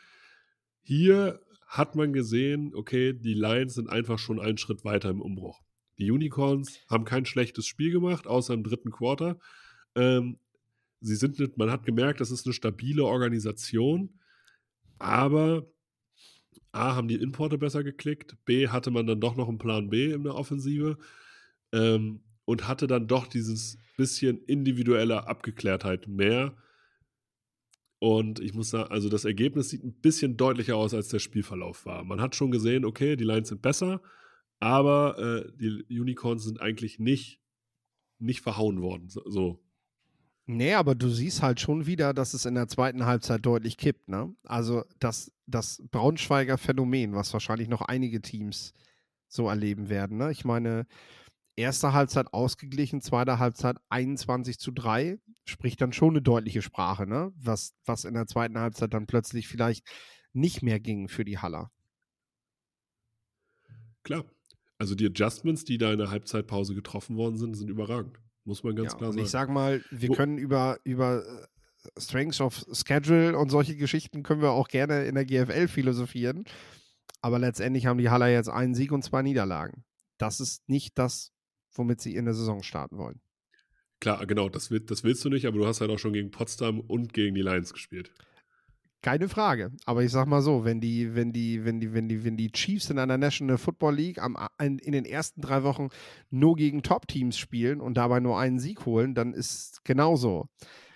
[0.82, 5.62] Hier hat man gesehen, okay, die Lions sind einfach schon einen Schritt weiter im Umbruch.
[6.02, 9.38] Die Unicorns haben kein schlechtes Spiel gemacht, außer im dritten Quarter.
[9.94, 10.38] Ähm,
[11.00, 14.18] sie sind, man hat gemerkt, das ist eine stabile Organisation,
[14.98, 15.70] aber
[16.72, 20.10] A, haben die Importe besser geklickt, B, hatte man dann doch noch einen Plan B
[20.10, 20.98] in der Offensive
[21.72, 26.56] ähm, und hatte dann doch dieses bisschen individuelle Abgeklärtheit mehr.
[28.00, 31.86] Und ich muss sagen, also das Ergebnis sieht ein bisschen deutlicher aus, als der Spielverlauf
[31.86, 32.02] war.
[32.02, 34.02] Man hat schon gesehen, okay, die Lines sind besser,
[34.62, 37.40] aber äh, die Unicorns sind eigentlich nicht,
[38.20, 39.08] nicht verhauen worden.
[39.08, 39.60] So.
[40.46, 44.08] Nee, aber du siehst halt schon wieder, dass es in der zweiten Halbzeit deutlich kippt,
[44.08, 44.32] ne?
[44.44, 48.72] Also das, das Braunschweiger Phänomen, was wahrscheinlich noch einige Teams
[49.26, 50.18] so erleben werden.
[50.18, 50.30] Ne?
[50.30, 50.86] Ich meine,
[51.56, 57.32] erste Halbzeit ausgeglichen, zweite Halbzeit 21 zu 3, spricht dann schon eine deutliche Sprache, ne?
[57.34, 59.84] Was, was in der zweiten Halbzeit dann plötzlich vielleicht
[60.32, 61.72] nicht mehr ging für die Haller.
[64.04, 64.24] Klar.
[64.82, 68.18] Also die Adjustments, die da in der Halbzeitpause getroffen worden sind, sind überragend.
[68.42, 69.24] Muss man ganz ja, klar und sagen.
[69.24, 74.24] Ich sag mal, wir Wo können über, über äh, Strengths of Schedule und solche Geschichten
[74.24, 76.42] können wir auch gerne in der GFL philosophieren.
[77.20, 79.84] Aber letztendlich haben die Haller jetzt einen Sieg und zwei Niederlagen.
[80.18, 81.30] Das ist nicht das,
[81.72, 83.20] womit sie in der Saison starten wollen.
[84.00, 86.32] Klar, genau, das, will, das willst du nicht, aber du hast halt auch schon gegen
[86.32, 88.12] Potsdam und gegen die Lions gespielt.
[89.02, 89.72] Keine Frage.
[89.84, 92.52] Aber ich sag mal so, wenn die, wenn die, wenn die, wenn die, wenn die
[92.52, 95.88] Chiefs in einer National Football League am, in, in den ersten drei Wochen
[96.30, 100.46] nur gegen Top-Teams spielen und dabei nur einen Sieg holen, dann ist genauso,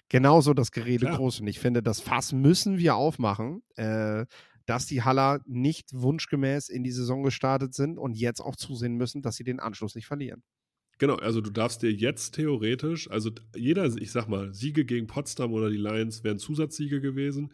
[0.09, 1.17] genauso das Gerede Klar.
[1.17, 1.41] groß.
[1.41, 4.25] Und ich finde, das Fass müssen wir aufmachen, äh,
[4.67, 9.21] dass die Haller nicht wunschgemäß in die Saison gestartet sind und jetzt auch zusehen müssen,
[9.21, 10.45] dass sie den Anschluss nicht verlieren.
[10.99, 15.53] Genau, also du darfst dir jetzt theoretisch, also jeder, ich sag mal, Siege gegen Potsdam
[15.53, 17.53] oder die Lions wären Zusatzsiege gewesen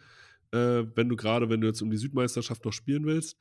[0.53, 3.37] äh, wenn du gerade, wenn du jetzt um die Südmeisterschaft noch spielen willst.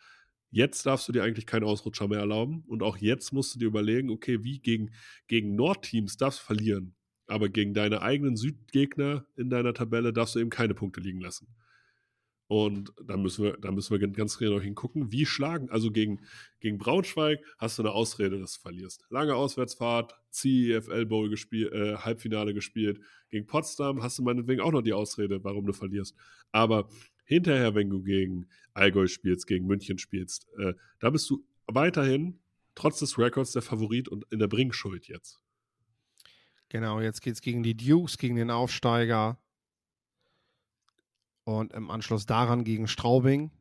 [0.50, 2.64] Jetzt darfst du dir eigentlich keinen Ausrutscher mehr erlauben.
[2.68, 4.92] Und auch jetzt musst du dir überlegen, okay, wie gegen,
[5.28, 6.96] gegen Nordteams darfst du verlieren.
[7.28, 11.48] Aber gegen deine eigenen Südgegner in deiner Tabelle darfst du eben keine Punkte liegen lassen.
[12.52, 15.70] Und da müssen wir, da müssen wir ganz genau hingucken, wie schlagen.
[15.70, 16.20] Also gegen,
[16.60, 19.06] gegen Braunschweig hast du eine Ausrede, dass du verlierst.
[19.10, 23.00] Lange Auswärtsfahrt, CEFL Bowl gespielt, äh, Halbfinale gespielt.
[23.30, 26.14] Gegen Potsdam hast du meinetwegen auch noch die Ausrede, warum du verlierst.
[26.52, 26.90] Aber
[27.24, 32.42] hinterher, wenn du gegen Allgäu spielst, gegen München spielst, äh, da bist du weiterhin,
[32.76, 35.40] trotz des Records, der Favorit und in der Bringschuld jetzt.
[36.68, 39.41] Genau, jetzt geht es gegen die Dukes, gegen den Aufsteiger
[41.44, 43.52] und im Anschluss daran gegen Straubing.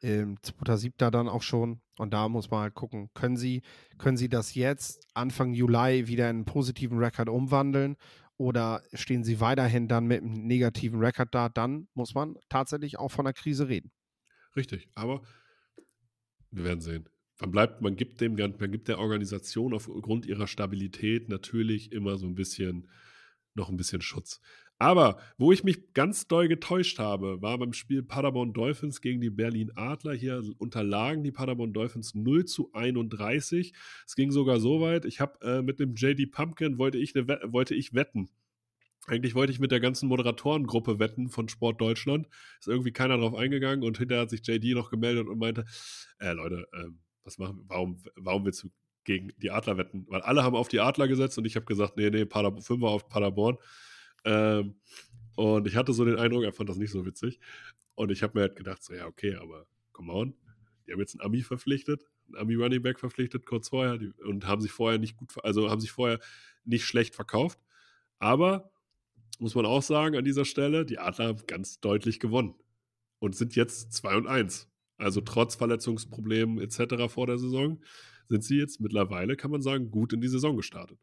[0.00, 1.10] Im 2.7.
[1.10, 1.80] dann auch schon.
[1.96, 3.62] Und da muss man halt gucken, können sie,
[3.98, 7.96] können sie das jetzt Anfang Juli wieder in einen positiven Rekord umwandeln
[8.36, 11.48] oder stehen sie weiterhin dann mit einem negativen Rekord da?
[11.48, 13.92] Dann muss man tatsächlich auch von einer Krise reden.
[14.56, 15.22] Richtig, aber
[16.50, 17.08] wir werden sehen.
[17.40, 22.26] Man bleibt, man gibt dem, man gibt der Organisation aufgrund ihrer Stabilität natürlich immer so
[22.26, 22.88] ein bisschen,
[23.54, 24.40] noch ein bisschen Schutz.
[24.82, 29.30] Aber wo ich mich ganz doll getäuscht habe, war beim Spiel Paderborn Dolphins gegen die
[29.30, 30.12] Berlin Adler.
[30.12, 33.74] Hier unterlagen die Paderborn Dolphins 0 zu 31.
[34.04, 37.28] Es ging sogar so weit, ich habe äh, mit dem JD Pumpkin wollte ich, eine,
[37.52, 38.28] wollte ich wetten.
[39.06, 42.26] Eigentlich wollte ich mit der ganzen Moderatorengruppe wetten von Sport Deutschland.
[42.58, 45.64] Ist irgendwie keiner drauf eingegangen und hinterher hat sich JD noch gemeldet und meinte,
[46.18, 46.88] äh, Leute, äh,
[47.22, 48.70] was machen, warum, warum willst du
[49.04, 50.06] gegen die Adler wetten?
[50.08, 52.88] Weil alle haben auf die Adler gesetzt und ich habe gesagt, nee, nee, Paderborn, Fünfer
[52.88, 53.58] auf Paderborn.
[54.24, 54.76] Ähm,
[55.36, 57.40] und ich hatte so den Eindruck, er fand das nicht so witzig.
[57.94, 60.34] Und ich habe mir halt gedacht, so, ja, okay, aber come on.
[60.86, 64.46] Die haben jetzt einen Ami verpflichtet, einen Ami Running Back verpflichtet, kurz vorher, die, und
[64.46, 66.18] haben sich vorher nicht gut, also haben sich vorher
[66.64, 67.58] nicht schlecht verkauft.
[68.18, 68.72] Aber
[69.38, 72.54] muss man auch sagen an dieser Stelle, die Adler haben ganz deutlich gewonnen
[73.18, 74.68] und sind jetzt 2 und 1.
[74.98, 77.12] Also trotz Verletzungsproblemen etc.
[77.12, 77.82] vor der Saison
[78.28, 80.98] sind sie jetzt mittlerweile, kann man sagen, gut in die Saison gestartet.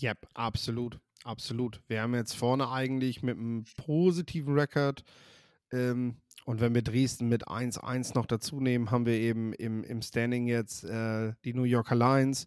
[0.00, 1.00] Yep, absolut.
[1.24, 1.82] Absolut.
[1.88, 5.04] Wir haben jetzt vorne eigentlich mit einem positiven Rekord
[5.72, 10.00] ähm, und wenn wir Dresden mit 1-1 noch dazu nehmen, haben wir eben im, im
[10.00, 12.46] Standing jetzt äh, die New Yorker Lions,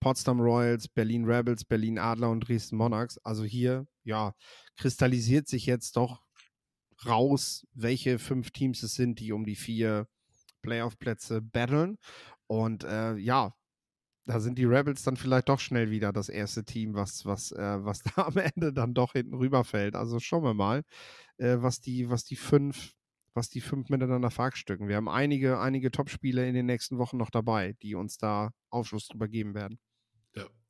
[0.00, 3.18] Potsdam Royals, Berlin Rebels, Berlin Adler und Dresden Monarchs.
[3.18, 4.34] Also hier, ja,
[4.76, 6.22] kristallisiert sich jetzt doch
[7.06, 10.06] raus, welche fünf Teams es sind, die um die vier
[10.62, 11.96] Playoff-Plätze battlen.
[12.46, 13.54] Und äh, ja,
[14.26, 17.84] da sind die Rebels dann vielleicht doch schnell wieder das erste Team, was, was, äh,
[17.84, 19.94] was da am Ende dann doch hinten rüberfällt.
[19.94, 20.82] Also schauen wir mal,
[21.38, 22.92] äh, was, die, was die fünf,
[23.34, 24.88] was die fünf miteinander verstücken.
[24.88, 29.08] Wir haben einige, einige Top-Spiele in den nächsten Wochen noch dabei, die uns da Aufschluss
[29.08, 29.78] drüber geben werden.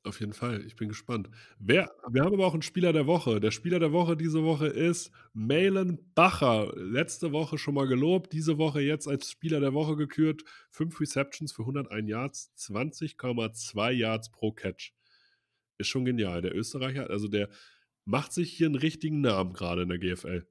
[0.03, 0.65] Auf jeden Fall.
[0.67, 1.29] Ich bin gespannt.
[1.59, 3.39] Wer, wir haben aber auch einen Spieler der Woche.
[3.39, 6.73] Der Spieler der Woche diese Woche ist Malen Bacher.
[6.75, 10.43] Letzte Woche schon mal gelobt, diese Woche jetzt als Spieler der Woche gekürt.
[10.71, 14.95] Fünf Receptions für 101 Yards, 20,2 Yards pro Catch.
[15.77, 16.41] Ist schon genial.
[16.41, 17.51] Der Österreicher, also der
[18.07, 20.47] macht sich hier einen richtigen Namen gerade in der GFL.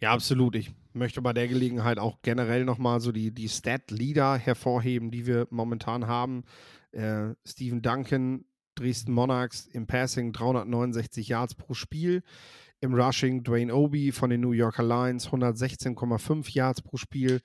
[0.00, 0.54] Ja, absolut.
[0.54, 5.48] Ich möchte bei der Gelegenheit auch generell nochmal so die, die Stat-Leader hervorheben, die wir
[5.50, 6.44] momentan haben.
[6.92, 12.22] Äh, Steven Duncan, Dresden Monarchs im Passing 369 Yards pro Spiel.
[12.80, 17.40] Im Rushing Dwayne Obi von den New Yorker Lions 116,5 Yards pro Spiel.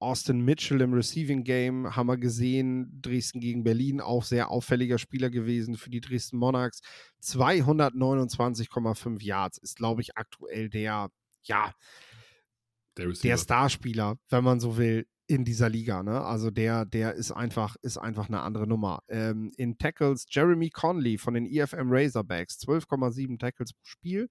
[0.00, 3.00] Austin Mitchell im Receiving Game haben wir gesehen.
[3.02, 6.80] Dresden gegen Berlin auch sehr auffälliger Spieler gewesen für die Dresden Monarchs.
[7.22, 11.10] 229,5 Yards ist, glaube ich, aktuell der,
[11.42, 11.74] ja,
[12.96, 16.02] der, der Starspieler, wenn man so will, in dieser Liga.
[16.02, 16.20] Ne?
[16.20, 19.02] Also der, der ist einfach, ist einfach eine andere Nummer.
[19.08, 24.28] Ähm, in Tackles Jeremy Conley von den EFM Razorbacks, 12,7 Tackles pro Spiel.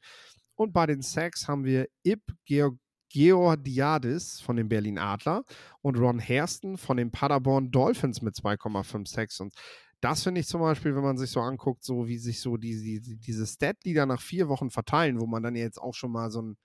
[0.56, 2.78] Und bei den Sacks haben wir Ip Georg
[3.10, 5.46] Georgiadis von den Berlin Adler
[5.82, 9.40] und Ron Hairston von den Paderborn Dolphins mit 2,5 Sacks.
[9.40, 9.54] Und
[10.02, 13.02] das finde ich zum Beispiel, wenn man sich so anguckt, so wie sich so die,
[13.02, 16.42] die, diese Stat-Lieder nach vier Wochen verteilen, wo man dann jetzt auch schon mal so
[16.42, 16.58] ein,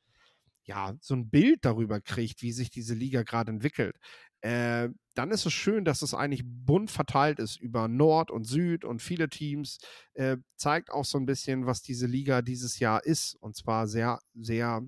[0.64, 3.96] ja, so ein Bild darüber kriegt, wie sich diese Liga gerade entwickelt,
[4.42, 8.84] äh, dann ist es schön, dass es eigentlich bunt verteilt ist über Nord und Süd
[8.84, 9.78] und viele Teams.
[10.14, 13.36] Äh, zeigt auch so ein bisschen, was diese Liga dieses Jahr ist.
[13.40, 14.82] Und zwar sehr, sehr,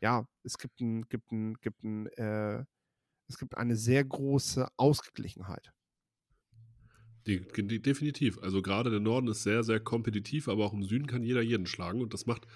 [0.00, 2.64] ja, es gibt ein, gibt ein, gibt ein, äh,
[3.28, 5.70] es gibt eine sehr große Ausgeglichenheit.
[7.26, 8.38] Definitiv.
[8.38, 11.66] Also gerade der Norden ist sehr, sehr kompetitiv, aber auch im Süden kann jeder jeden
[11.66, 12.46] schlagen und das macht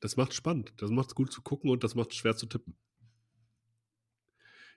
[0.00, 0.72] das macht spannend.
[0.78, 2.74] Das macht es gut zu gucken und das macht es schwer zu tippen.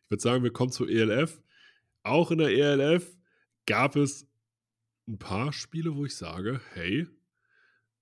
[0.06, 1.42] Ich würde sagen, wir kommen zur ELF.
[2.04, 3.18] Auch in der ELF
[3.66, 4.28] gab es
[5.08, 7.08] ein paar Spiele, wo ich sage, hey,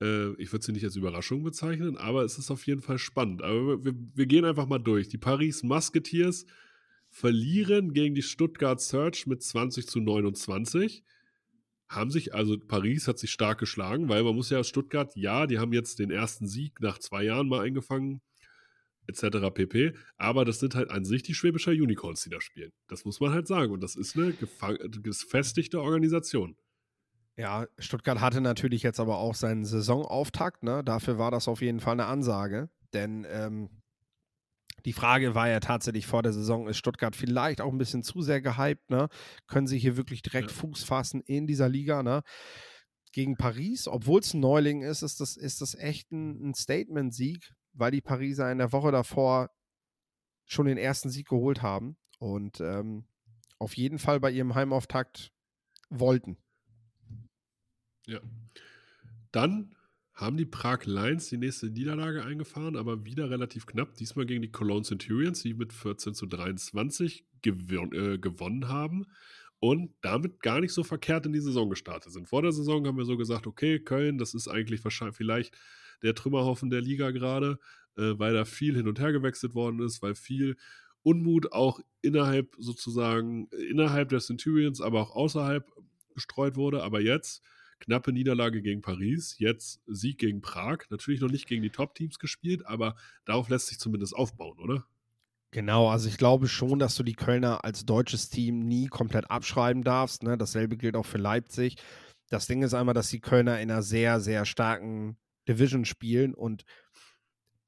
[0.01, 3.43] äh, ich würde sie nicht als Überraschung bezeichnen, aber es ist auf jeden Fall spannend.
[3.43, 5.07] Aber wir, wir gehen einfach mal durch.
[5.07, 6.45] Die Paris Musketeers
[7.09, 11.03] verlieren gegen die Stuttgart Search mit 20 zu 29
[11.91, 15.59] haben sich, also Paris hat sich stark geschlagen, weil man muss ja Stuttgart, ja, die
[15.59, 18.21] haben jetzt den ersten Sieg nach zwei Jahren mal eingefangen,
[19.07, 19.49] etc.
[19.53, 19.93] pp.
[20.17, 22.71] Aber das sind halt an sich die schwäbischer Unicorns, die da spielen.
[22.87, 23.73] Das muss man halt sagen.
[23.73, 26.55] Und das ist eine gefestigte Organisation.
[27.35, 30.63] Ja, Stuttgart hatte natürlich jetzt aber auch seinen Saisonauftakt.
[30.63, 30.83] Ne?
[30.83, 32.69] Dafür war das auf jeden Fall eine Ansage.
[32.93, 33.80] Denn ähm,
[34.85, 38.21] die Frage war ja tatsächlich vor der Saison, ist Stuttgart vielleicht auch ein bisschen zu
[38.21, 38.89] sehr gehypt?
[38.89, 39.09] Ne?
[39.47, 40.55] Können sie hier wirklich direkt ja.
[40.55, 42.03] Fuß fassen in dieser Liga?
[42.03, 42.23] Ne?
[43.11, 47.53] Gegen Paris, obwohl es ein Neuling ist, ist das, ist das echt ein, ein Statement-Sieg,
[47.73, 49.49] weil die Pariser in der Woche davor
[50.45, 53.05] schon den ersten Sieg geholt haben und ähm,
[53.59, 55.31] auf jeden Fall bei ihrem Heimauftakt
[55.89, 56.37] wollten.
[58.07, 58.19] Ja.
[59.31, 59.75] Dann
[60.21, 63.95] haben die Prag Lions die nächste Niederlage eingefahren, aber wieder relativ knapp.
[63.95, 69.07] Diesmal gegen die Cologne Centurions, die mit 14 zu 23 gewon äh, gewonnen haben
[69.59, 72.29] und damit gar nicht so verkehrt in die Saison gestartet sind.
[72.29, 75.55] Vor der Saison haben wir so gesagt, okay, Köln, das ist eigentlich wahrscheinlich vielleicht
[76.03, 77.59] der Trümmerhaufen der Liga gerade,
[77.97, 80.55] äh, weil da viel hin und her gewechselt worden ist, weil viel
[81.03, 85.67] Unmut auch innerhalb sozusagen, innerhalb der Centurions, aber auch außerhalb
[86.13, 86.83] gestreut wurde.
[86.83, 87.43] Aber jetzt
[87.81, 90.79] knappe Niederlage gegen Paris, jetzt Sieg gegen Prag.
[90.89, 94.85] Natürlich noch nicht gegen die Top-Teams gespielt, aber darauf lässt sich zumindest aufbauen, oder?
[95.51, 99.83] Genau, also ich glaube schon, dass du die Kölner als deutsches Team nie komplett abschreiben
[99.83, 100.23] darfst.
[100.23, 100.37] Ne?
[100.37, 101.75] Dasselbe gilt auch für Leipzig.
[102.29, 105.17] Das Ding ist einmal, dass die Kölner in einer sehr, sehr starken
[105.49, 106.63] Division spielen und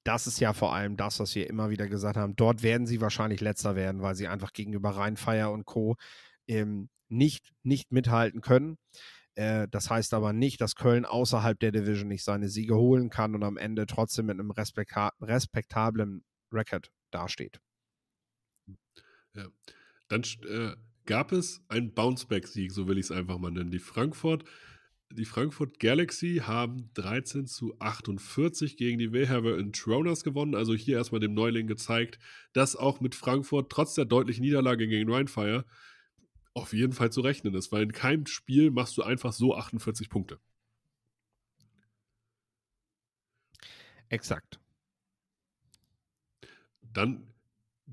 [0.06, 2.36] das ist ja vor allem das, was wir immer wieder gesagt haben.
[2.36, 5.95] Dort werden sie wahrscheinlich letzter werden, weil sie einfach gegenüber Rheinfeier und Co.
[6.47, 8.78] Ähm, nicht, nicht mithalten können.
[9.36, 13.36] Äh, das heißt aber nicht, dass Köln außerhalb der Division nicht seine Siege holen kann
[13.36, 17.60] und am Ende trotzdem mit einem respektablen Record dasteht.
[19.36, 19.48] Ja.
[20.10, 23.72] Dann äh, gab es einen Bounceback-Sieg, so will ich es einfach mal nennen.
[23.72, 24.43] Die Frankfurt,
[25.12, 30.54] die Frankfurt Galaxy haben 13 zu 48 gegen die in Tronas gewonnen.
[30.54, 32.19] Also hier erstmal dem Neuling gezeigt,
[32.54, 35.65] dass auch mit Frankfurt trotz der deutlichen Niederlage gegen Rheinfire
[36.54, 40.10] auf jeden Fall zu rechnen ist, weil in keinem Spiel machst du einfach so 48
[40.10, 40.39] Punkte.
[44.10, 44.60] Exakt.
[46.82, 47.34] Dann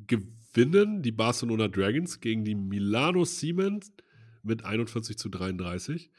[0.06, 3.92] gewinnen die Barcelona Dragons gegen die Milano Siemens
[4.42, 6.10] mit 41 zu 33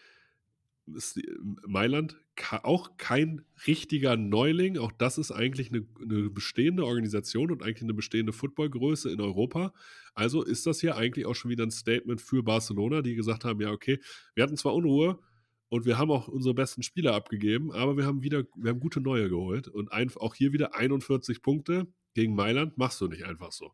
[0.96, 1.20] ist
[1.68, 2.18] Mailand
[2.64, 4.78] auch kein richtiger Neuling.
[4.78, 9.74] Auch das ist eigentlich eine, eine, bestehende Organisation und eigentlich eine bestehende Footballgröße in Europa.
[10.14, 13.62] Also ist das hier eigentlich auch schon wieder ein Statement für Barcelona, die gesagt haben:
[13.62, 14.00] Ja, okay,
[14.34, 15.20] wir hatten zwar Unruhe
[15.70, 19.02] und wir haben auch unsere besten Spieler abgegeben, aber wir haben wieder, wir haben gute
[19.02, 23.52] Neue geholt und ein, auch hier wieder 41 Punkte gegen Mailand machst du nicht einfach
[23.52, 23.72] so.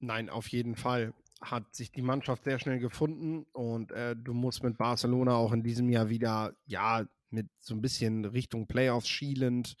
[0.00, 1.14] Nein, auf jeden Fall
[1.50, 5.62] hat sich die Mannschaft sehr schnell gefunden und äh, du musst mit Barcelona auch in
[5.62, 9.76] diesem Jahr wieder, ja, mit so ein bisschen Richtung Playoffs schielend,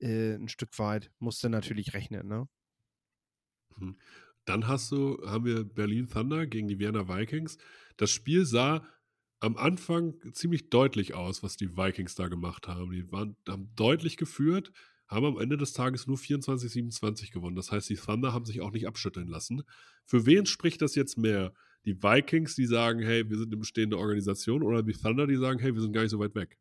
[0.00, 2.48] äh, ein Stück weit, musst du natürlich rechnen, ne?
[3.76, 3.98] Mhm.
[4.44, 7.58] Dann hast du, haben wir Berlin Thunder gegen die Vienna Vikings.
[7.96, 8.84] Das Spiel sah
[9.38, 12.90] am Anfang ziemlich deutlich aus, was die Vikings da gemacht haben.
[12.90, 14.72] Die waren, haben deutlich geführt,
[15.08, 17.56] haben am Ende des Tages nur 24-27 gewonnen.
[17.56, 19.62] Das heißt, die Thunder haben sich auch nicht abschütteln lassen.
[20.06, 21.52] Für wen spricht das jetzt mehr?
[21.84, 25.58] Die Vikings, die sagen, hey, wir sind eine bestehende Organisation, oder die Thunder, die sagen,
[25.58, 26.58] hey, wir sind gar nicht so weit weg?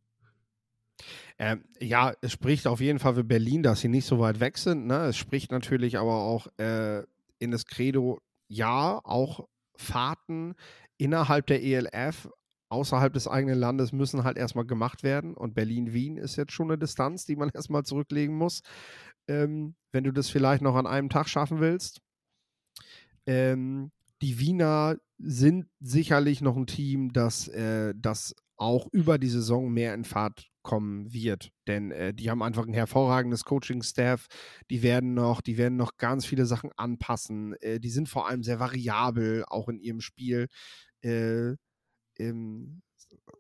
[1.40, 4.58] Ähm, ja, es spricht auf jeden Fall für Berlin, dass sie nicht so weit weg
[4.58, 4.88] sind.
[4.88, 5.06] Ne?
[5.06, 7.04] Es spricht natürlich aber auch äh,
[7.40, 10.54] in das Credo, ja, auch Fahrten
[10.98, 12.30] innerhalb der ELF
[12.72, 15.36] außerhalb des eigenen Landes müssen halt erstmal gemacht werden.
[15.36, 18.62] Und Berlin-Wien ist jetzt schon eine Distanz, die man erstmal zurücklegen muss,
[19.28, 22.02] ähm, wenn du das vielleicht noch an einem Tag schaffen willst.
[23.26, 29.72] Ähm, die Wiener sind sicherlich noch ein Team, das, äh, das auch über die Saison
[29.72, 31.52] mehr in Fahrt kommen wird.
[31.68, 34.28] Denn äh, die haben einfach ein hervorragendes Coaching-Staff.
[34.70, 37.56] Die werden noch, die werden noch ganz viele Sachen anpassen.
[37.62, 40.48] Äh, die sind vor allem sehr variabel, auch in ihrem Spiel.
[41.02, 41.56] Äh,
[42.18, 42.82] ähm,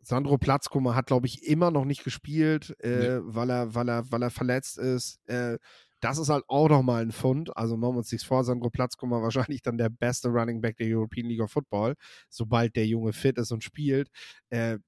[0.01, 3.19] Sandro Platzkummer hat, glaube ich, immer noch nicht gespielt, äh, nee.
[3.23, 5.19] weil, er, weil, er, weil er verletzt ist.
[5.27, 5.57] Äh,
[5.99, 7.55] das ist halt auch nochmal ein Fund.
[7.55, 10.87] Also machen wir uns nichts vor, Sandro Platzkummer wahrscheinlich dann der beste Running Back der
[10.87, 11.95] European League of Football,
[12.29, 14.09] sobald der Junge fit ist und spielt.
[14.49, 14.79] Äh,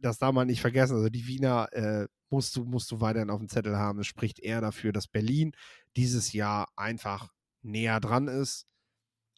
[0.00, 0.96] das darf man nicht vergessen.
[0.96, 4.00] Also die Wiener äh, musst, du, musst du weiterhin auf dem Zettel haben.
[4.00, 5.52] Es spricht eher dafür, dass Berlin
[5.96, 8.66] dieses Jahr einfach näher dran ist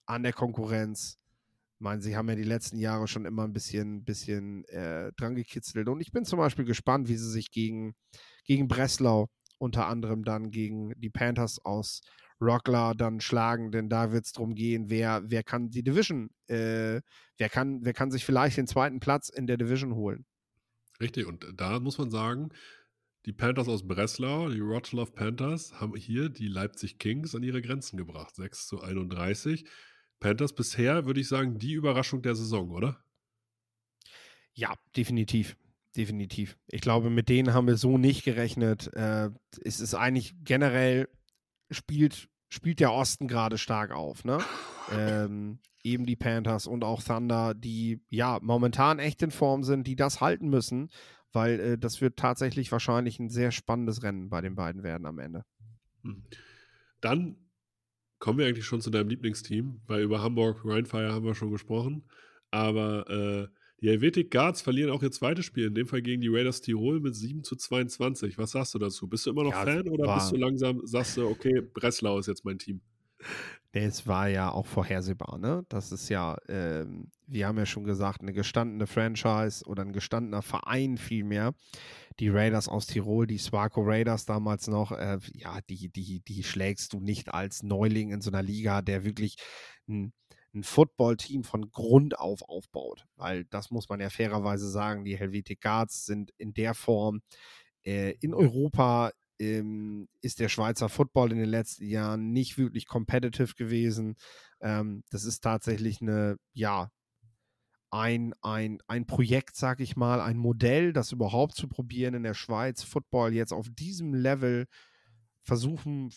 [0.07, 1.19] an der Konkurrenz
[1.83, 5.89] meine, sie haben ja die letzten Jahre schon immer ein bisschen, bisschen äh, dran gekitzelt.
[5.89, 7.95] Und ich bin zum Beispiel gespannt, wie sie sich gegen,
[8.45, 9.29] gegen Breslau
[9.59, 12.01] unter anderem dann gegen die Panthers aus
[12.41, 17.01] Rockler dann schlagen, denn da wird es darum gehen, wer, wer kann die Division, äh,
[17.39, 20.27] wer, kann, wer kann sich vielleicht den zweiten Platz in der Division holen.
[21.01, 22.49] Richtig, und da muss man sagen,
[23.25, 27.97] die Panthers aus Breslau, die Wroclaw Panthers, haben hier die Leipzig Kings an ihre Grenzen
[27.97, 28.35] gebracht.
[28.35, 29.65] 6 zu 31.
[30.23, 33.05] Panthers bisher, würde ich sagen, die Überraschung der Saison, oder?
[34.55, 35.57] Ja, definitiv.
[35.97, 36.57] Definitiv.
[36.69, 38.93] Ich glaube, mit denen haben wir so nicht gerechnet.
[38.95, 39.31] Äh,
[39.63, 41.09] es ist eigentlich generell
[41.71, 44.25] spielt, spielt der Osten gerade stark auf.
[44.25, 44.39] Ne?
[44.91, 49.97] ähm, eben die Panthers und auch Thunder, die ja momentan echt in Form sind, die
[49.97, 50.91] das halten müssen,
[51.33, 55.19] weil äh, das wird tatsächlich wahrscheinlich ein sehr spannendes Rennen bei den beiden werden am
[55.19, 55.45] Ende.
[57.01, 57.37] Dann
[58.23, 62.05] kommen wir eigentlich schon zu deinem Lieblingsteam, weil über Hamburg Rheinfire haben wir schon gesprochen.
[62.53, 63.49] Aber äh,
[63.81, 67.01] die Helvetic Guards verlieren auch ihr zweites Spiel, in dem Fall gegen die Raiders Tirol
[67.01, 68.39] mit 7 zu 22.
[68.39, 69.09] Was sagst du dazu?
[69.09, 72.29] Bist du immer noch ja, Fan oder bist du langsam, sagst du, okay, Breslau ist
[72.29, 72.81] jetzt mein Team?
[73.73, 75.65] Es war ja auch vorhersehbar, ne?
[75.71, 80.43] Das ist ja, ähm, wir haben ja schon gesagt, eine gestandene Franchise oder ein gestandener
[80.43, 81.55] Verein vielmehr.
[82.21, 86.93] Die Raiders aus Tirol, die Swarco Raiders damals noch, äh, ja, die, die, die schlägst
[86.93, 89.37] du nicht als Neuling in so einer Liga, der wirklich
[89.89, 90.13] ein
[90.55, 93.07] ein Football-Team von Grund auf aufbaut.
[93.17, 97.23] Weil das muss man ja fairerweise sagen, die Helvetic Guards sind in der Form
[97.85, 99.13] äh, in Europa
[99.43, 104.17] ähm, ist der Schweizer Football in den letzten Jahren nicht wirklich competitive gewesen.
[104.61, 106.91] Ähm, das ist tatsächlich eine, ja,
[107.91, 112.35] ein, ein, ein Projekt, sag ich mal, ein Modell, das überhaupt zu probieren in der
[112.35, 114.67] Schweiz, Football jetzt auf diesem Level
[115.43, 116.11] versuchen,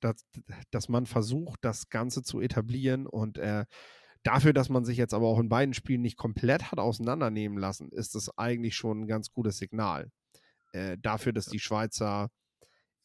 [0.00, 0.26] dass,
[0.70, 3.64] dass man versucht, das Ganze zu etablieren und äh,
[4.24, 7.90] dafür, dass man sich jetzt aber auch in beiden Spielen nicht komplett hat auseinandernehmen lassen,
[7.92, 10.10] ist es eigentlich schon ein ganz gutes Signal.
[10.72, 12.28] Äh, dafür, dass die Schweizer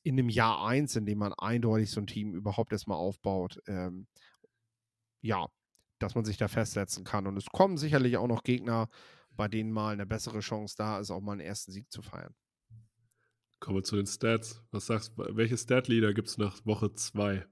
[0.08, 4.08] in dem Jahr 1, in dem man eindeutig so ein Team überhaupt erstmal aufbaut, ähm,
[5.22, 5.48] ja,
[6.00, 7.28] dass man sich da festsetzen kann.
[7.28, 8.90] Und es kommen sicherlich auch noch Gegner,
[9.32, 12.34] bei denen mal eine bessere Chance da ist, auch mal einen ersten Sieg zu feiern.
[13.60, 14.64] Kommen wir zu den Stats.
[14.72, 17.46] Was sagst du, welche Stat-Leader gibt es nach Woche 2?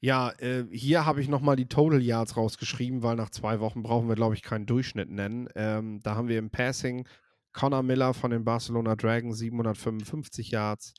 [0.00, 4.08] Ja, äh, hier habe ich nochmal die Total Yards rausgeschrieben, weil nach zwei Wochen brauchen
[4.08, 5.48] wir, glaube ich, keinen Durchschnitt nennen.
[5.54, 7.06] Ähm, da haben wir im Passing
[7.52, 10.94] Connor Miller von den Barcelona Dragons 755 Yards.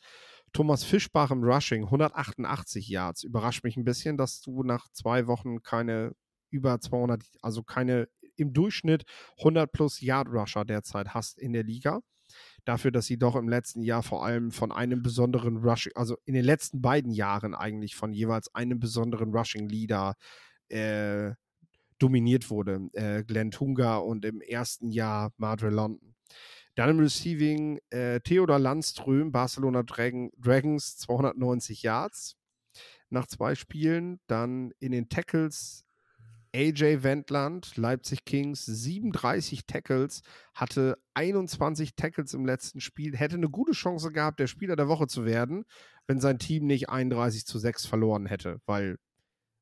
[0.54, 3.24] Thomas Fischbach im Rushing 188 Yards.
[3.24, 6.14] Überrascht mich ein bisschen, dass du nach zwei Wochen keine
[6.50, 9.06] über 200, also keine im Durchschnitt
[9.38, 12.02] 100 plus Yard Rusher derzeit hast in der Liga
[12.66, 16.34] dafür, dass sie doch im letzten Jahr vor allem von einem besonderen Rushing, also in
[16.34, 20.16] den letzten beiden Jahren eigentlich von jeweils einem besonderen Rushing Leader
[20.70, 21.32] äh,
[22.00, 22.90] dominiert wurde.
[22.94, 26.11] Äh, Glenn Tunga und im ersten Jahr Madre London.
[26.76, 32.38] Dann im Receiving äh, Theodor Landström, Barcelona Dragon, Dragons, 290 Yards
[33.10, 34.20] nach zwei Spielen.
[34.28, 35.86] Dann in den Tackles
[36.54, 40.22] AJ Wendland, Leipzig Kings, 37 Tackles,
[40.54, 45.08] hatte 21 Tackles im letzten Spiel, hätte eine gute Chance gehabt, der Spieler der Woche
[45.08, 45.64] zu werden,
[46.08, 48.98] wenn sein Team nicht 31 zu 6 verloren hätte, weil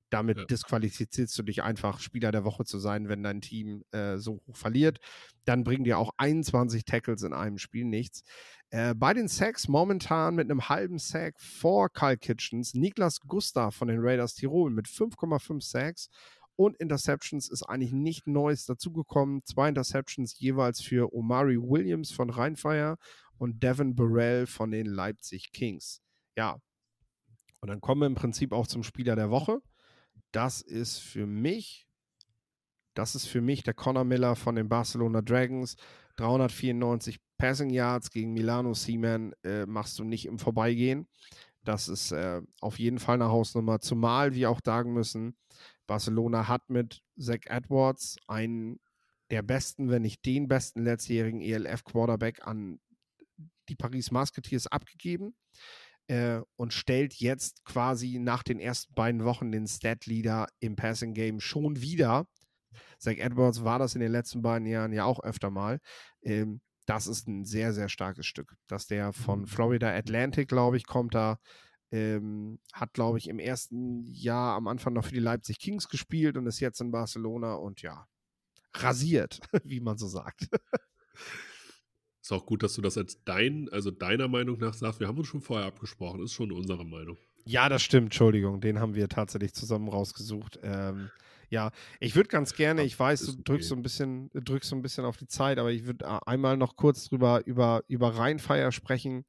[0.09, 0.45] damit ja.
[0.45, 4.55] disqualifizierst du dich einfach, Spieler der Woche zu sein, wenn dein Team äh, so hoch
[4.55, 4.99] verliert.
[5.45, 8.23] Dann bringen dir auch 21 Tackles in einem Spiel nichts.
[8.71, 13.87] Äh, bei den Sacks momentan mit einem halben Sack vor Kyle Kitchens, Niklas Gustav von
[13.87, 16.09] den Raiders Tirol mit 5,5 Sacks
[16.55, 19.43] und Interceptions ist eigentlich nicht Neues dazugekommen.
[19.45, 22.97] Zwei Interceptions jeweils für Omari Williams von Rheinfire
[23.37, 26.01] und Devin Burrell von den Leipzig Kings.
[26.35, 26.59] Ja,
[27.61, 29.61] und dann kommen wir im Prinzip auch zum Spieler der Woche.
[30.31, 31.87] Das ist für mich,
[32.93, 35.75] das ist für mich der Connor Miller von den Barcelona Dragons.
[36.17, 41.07] 394 Passing Yards gegen Milano Seaman äh, machst du nicht im Vorbeigehen.
[41.63, 45.37] Das ist äh, auf jeden Fall eine Hausnummer, zumal wir auch sagen müssen,
[45.87, 48.79] Barcelona hat mit Zach Edwards einen
[49.31, 52.79] der besten, wenn nicht den besten letztjährigen ELF-Quarterback an
[53.69, 55.35] die Paris Musketeers abgegeben
[56.09, 61.81] äh, und stellt jetzt quasi nach den ersten beiden Wochen den Stat-Leader im Passing-Game schon
[61.81, 62.25] wieder.
[62.97, 65.79] Zach Edwards war das in den letzten beiden Jahren ja auch öfter mal.
[66.23, 68.55] Ähm, das ist ein sehr, sehr starkes Stück.
[68.67, 71.37] Dass der von Florida Atlantic, glaube ich, kommt da
[71.91, 76.37] ähm, hat, glaube ich, im ersten Jahr am Anfang noch für die Leipzig Kings gespielt
[76.37, 78.07] und ist jetzt in Barcelona und ja,
[78.73, 80.47] rasiert, wie man so sagt.
[82.29, 84.99] Ist auch gut, dass du das als dein, also deiner Meinung nach sagst.
[84.99, 87.17] Wir haben uns schon vorher abgesprochen, ist schon unsere Meinung.
[87.45, 90.59] Ja, das stimmt, Entschuldigung, den haben wir tatsächlich zusammen rausgesucht.
[90.61, 91.09] Ähm,
[91.49, 94.83] ja, ich würde ganz gerne, ich weiß, du drückst so ein bisschen, drückst so ein
[94.83, 99.25] bisschen auf die Zeit, aber ich würde einmal noch kurz drüber über, über Rheinfeier sprechen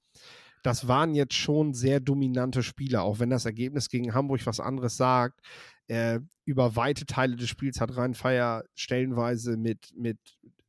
[0.63, 4.97] das waren jetzt schon sehr dominante Spieler, auch wenn das Ergebnis gegen Hamburg was anderes
[4.97, 5.41] sagt.
[5.87, 10.19] Äh, über weite Teile des Spiels hat Rhein-Feier stellenweise mit, mit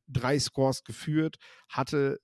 [0.08, 1.36] drei Scores geführt,
[1.68, 2.20] hatte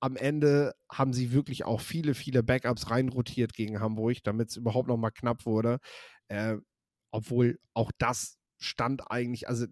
[0.00, 4.88] am Ende haben sie wirklich auch viele, viele Backups reinrotiert gegen Hamburg, damit es überhaupt
[4.88, 5.78] noch mal knapp wurde.
[6.28, 6.56] Äh,
[7.10, 9.66] obwohl auch das stand eigentlich, also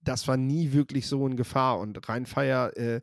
[0.00, 1.78] das war nie wirklich so in Gefahr.
[1.78, 3.00] Und Rheinfeier äh,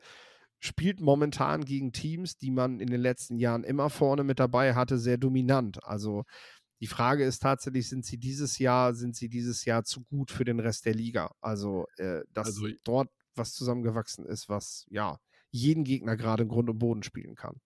[0.59, 4.97] spielt momentan gegen Teams, die man in den letzten Jahren immer vorne mit dabei hatte,
[4.97, 5.83] sehr dominant.
[5.83, 6.23] Also
[6.81, 10.45] die Frage ist tatsächlich, sind sie dieses Jahr, sind sie dieses Jahr zu gut für
[10.45, 11.31] den Rest der Liga?
[11.41, 15.19] Also, äh, dass also, dort was zusammengewachsen ist, was ja
[15.49, 17.59] jeden Gegner gerade im Grund und Boden spielen kann.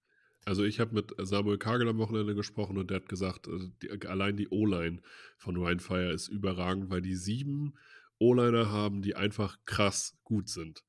[0.45, 4.07] Also ich habe mit Samuel Kagel am Wochenende gesprochen und der hat gesagt, also die,
[4.07, 5.01] allein die O-Line
[5.37, 7.73] von Rhinefire ist überragend, weil die sieben
[8.17, 10.83] O-Liner haben, die einfach krass gut sind.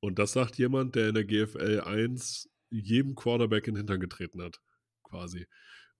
[0.00, 4.42] Und das sagt jemand, der in der GFL 1 jedem Quarterback in den Hintern getreten
[4.42, 4.60] hat,
[5.02, 5.46] quasi.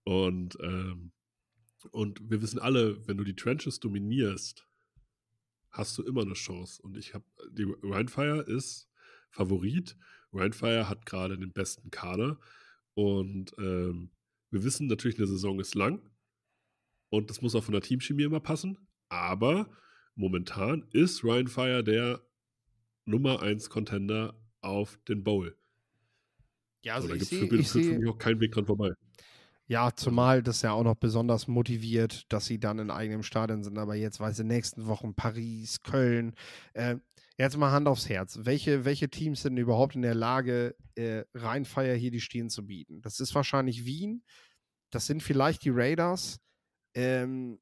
[0.02, 1.12] Und, ähm,
[1.90, 4.66] und wir wissen alle, wenn du die Trenches dominierst,
[5.74, 6.80] hast du immer eine Chance.
[6.82, 8.88] Und ich habe, die Rhinefire ist
[9.30, 9.96] Favorit.
[10.32, 12.38] Rhinefire hat gerade den besten Kader.
[12.94, 14.10] Und ähm,
[14.50, 16.00] wir wissen natürlich, eine Saison ist lang.
[17.10, 18.78] Und das muss auch von der Teamchemie immer passen.
[19.08, 19.68] Aber
[20.14, 22.24] momentan ist Ryan Fire der
[23.04, 25.56] Nummer 1 Contender auf den Bowl.
[26.82, 28.92] Ja, also so, da gibt es für, für mich auch keinen Weg dran vorbei.
[29.66, 33.78] Ja, zumal das ja auch noch besonders motiviert, dass sie dann in eigenem Stadion sind.
[33.78, 36.34] Aber jetzt, weil sie nächsten Wochen Paris, Köln.
[36.74, 36.96] Äh,
[37.38, 38.40] jetzt mal Hand aufs Herz.
[38.42, 43.00] Welche, welche Teams sind überhaupt in der Lage, äh, Rheinfeier hier die Stirn zu bieten?
[43.00, 44.22] Das ist wahrscheinlich Wien.
[44.90, 46.40] Das sind vielleicht die Raiders.
[46.94, 47.58] Ähm,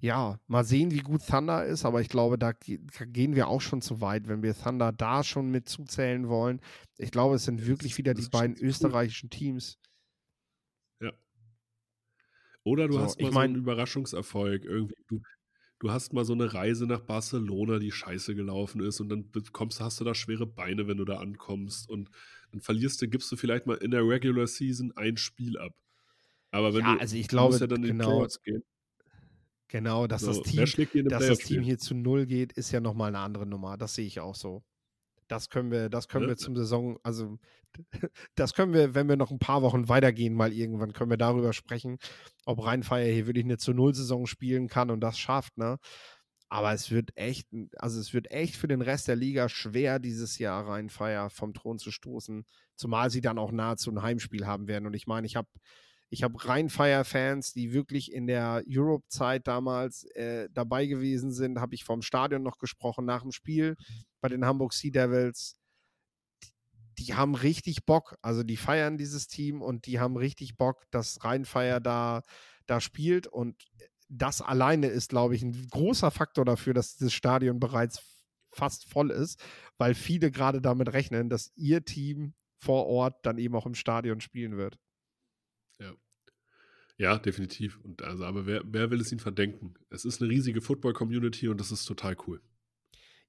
[0.00, 3.82] ja, mal sehen, wie gut Thunder ist, aber ich glaube, da, gehen wir auch schon
[3.82, 6.60] zu weit, wenn wir Thunder da schon mit zuzählen wollen.
[6.98, 9.78] Ich glaube, es sind wirklich wieder die beiden österreichischen Teams.
[11.00, 11.12] Ja.
[12.62, 14.64] Oder du so, hast mal ich mein, so einen Überraschungserfolg.
[14.64, 15.20] Irgendwie, du,
[15.80, 19.80] du hast mal so eine Reise nach Barcelona, die scheiße gelaufen ist, und dann bekommst,
[19.80, 21.90] hast du da schwere Beine, wenn du da ankommst.
[21.90, 22.08] Und
[22.52, 25.74] dann verlierst du, gibst du vielleicht mal in der Regular Season ein Spiel ab.
[26.52, 28.62] Aber wenn ja, du also ich glaube, ja dann in genau, die Playoffs gehen.
[29.68, 33.08] Genau, dass so, das Team, dass das Team hier zu null geht, ist ja nochmal
[33.08, 33.76] eine andere Nummer.
[33.76, 34.62] Das sehe ich auch so.
[35.28, 36.30] Das können wir, das können ja.
[36.30, 37.38] wir zum Saison, also
[38.34, 41.52] das können wir, wenn wir noch ein paar Wochen weitergehen, mal irgendwann können wir darüber
[41.52, 41.98] sprechen,
[42.46, 45.78] ob Rheinfeier hier wirklich eine zu null Saison spielen kann und das schafft, ne?
[46.50, 47.46] Aber es wird echt,
[47.76, 51.78] also es wird echt für den Rest der Liga schwer, dieses Jahr Rheinfeier vom Thron
[51.78, 54.86] zu stoßen, zumal sie dann auch nahezu ein Heimspiel haben werden.
[54.86, 55.48] Und ich meine, ich habe
[56.10, 61.60] ich habe Rheinfire-Fans, die wirklich in der Europe-Zeit damals äh, dabei gewesen sind.
[61.60, 63.76] Habe ich vom Stadion noch gesprochen nach dem Spiel
[64.20, 65.58] bei den Hamburg Sea Devils.
[66.42, 68.16] Die, die haben richtig Bock.
[68.22, 72.22] Also die feiern dieses Team und die haben richtig Bock, dass Rheinfire da,
[72.66, 73.26] da spielt.
[73.26, 73.62] Und
[74.08, 78.00] das alleine ist, glaube ich, ein großer Faktor dafür, dass das Stadion bereits
[78.50, 79.42] fast voll ist,
[79.76, 84.22] weil viele gerade damit rechnen, dass ihr Team vor Ort dann eben auch im Stadion
[84.22, 84.78] spielen wird.
[86.98, 87.18] Ja.
[87.18, 87.78] Definitiv.
[87.82, 89.74] Und also, aber wer, wer will es ihnen verdenken?
[89.90, 92.40] Es ist eine riesige Football-Community und das ist total cool.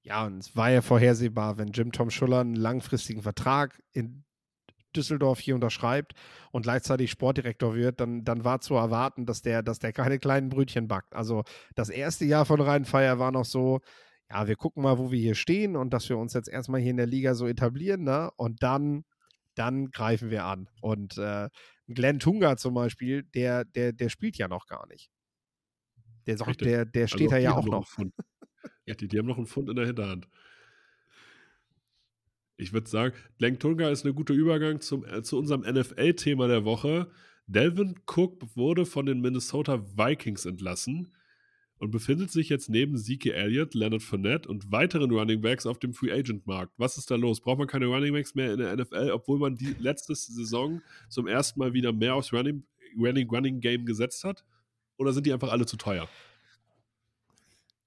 [0.02, 4.24] Ja, und es war ja vorhersehbar, wenn Jim Tom Schuller einen langfristigen Vertrag in
[4.96, 6.14] Düsseldorf hier unterschreibt
[6.50, 10.48] und gleichzeitig Sportdirektor wird, dann, dann war zu erwarten, dass der, dass der keine kleinen
[10.48, 11.14] Brötchen backt.
[11.14, 11.44] Also
[11.74, 13.80] das erste Jahr von Rheinfeier war noch so,
[14.30, 16.90] ja, wir gucken mal, wo wir hier stehen und dass wir uns jetzt erstmal hier
[16.90, 18.30] in der Liga so etablieren, ne?
[18.36, 19.04] Und dann,
[19.54, 20.68] dann greifen wir an.
[20.80, 21.48] Und äh,
[21.94, 25.10] Glenn Tunga zum Beispiel, der, der, der spielt ja noch gar nicht.
[26.26, 27.88] Der, sagt, der, der also steht also da ja auch noch.
[28.86, 30.28] ja, die, die haben noch einen Fund in der Hinterhand.
[32.56, 36.64] Ich würde sagen, Glenn Tunga ist ein guter Übergang zum, äh, zu unserem NFL-Thema der
[36.64, 37.10] Woche.
[37.46, 41.12] Delvin Cook wurde von den Minnesota Vikings entlassen
[41.80, 45.94] und befindet sich jetzt neben Zeke Elliott, Leonard Fournette und weiteren Running Backs auf dem
[45.94, 46.74] Free Agent Markt.
[46.76, 47.40] Was ist da los?
[47.40, 51.26] Braucht man keine Running Backs mehr in der NFL, obwohl man die letzte Saison zum
[51.26, 52.62] ersten Mal wieder mehr aufs Running,
[52.98, 54.44] Running, Running Game gesetzt hat?
[54.98, 56.06] Oder sind die einfach alle zu teuer?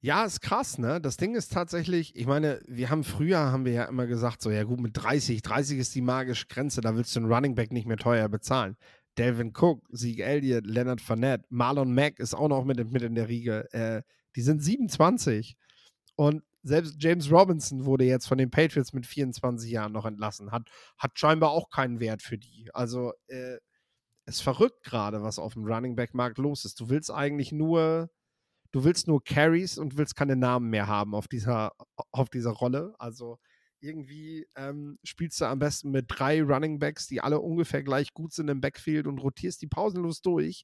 [0.02, 1.00] Ja, ist krass, ne?
[1.00, 4.50] Das Ding ist tatsächlich, ich meine, wir haben früher, haben wir ja immer gesagt, so,
[4.50, 7.72] ja gut, mit 30, 30 ist die magische Grenze, da willst du einen Running Back
[7.72, 8.76] nicht mehr teuer bezahlen.
[9.18, 13.28] Delvin Cook, Sieg Elliott, Leonard Fournette, Marlon Mack ist auch noch mit, mit in der
[13.28, 13.72] Riege.
[13.74, 14.02] Äh,
[14.36, 15.56] die sind 27.
[16.16, 20.52] Und selbst James Robinson wurde jetzt von den Patriots mit 24 Jahren noch entlassen.
[20.52, 22.70] Hat, hat scheinbar auch keinen Wert für die.
[22.74, 23.58] Also, äh,
[24.26, 26.80] ist verrückt gerade, was auf dem Running Back Markt los ist.
[26.80, 28.10] Du willst eigentlich nur,
[28.72, 31.74] du willst nur Carries und willst keine Namen mehr haben auf dieser,
[32.12, 32.96] auf dieser Rolle.
[33.00, 33.40] Also,
[33.84, 38.34] irgendwie ähm, spielst du am besten mit drei Running Backs, die alle ungefähr gleich gut
[38.34, 40.64] sind im Backfield und rotierst die pausenlos durch,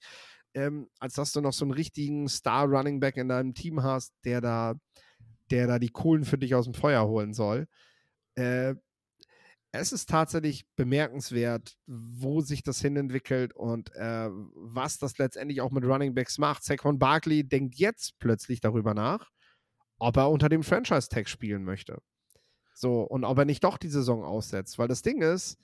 [0.53, 4.41] ähm, als dass du noch so einen richtigen Star-Running Back in deinem Team hast, der
[4.41, 4.75] da,
[5.51, 7.67] der da die Kohlen für dich aus dem Feuer holen soll.
[8.35, 8.75] Äh,
[9.71, 15.85] es ist tatsächlich bemerkenswert, wo sich das hinentwickelt und äh, was das letztendlich auch mit
[15.85, 16.63] Running Backs macht.
[16.63, 19.29] Saquon Barkley denkt jetzt plötzlich darüber nach,
[19.99, 22.01] ob er unter dem Franchise-Tag spielen möchte.
[22.79, 24.79] So, und ob er nicht doch die Saison aussetzt.
[24.79, 25.57] Weil das Ding ist,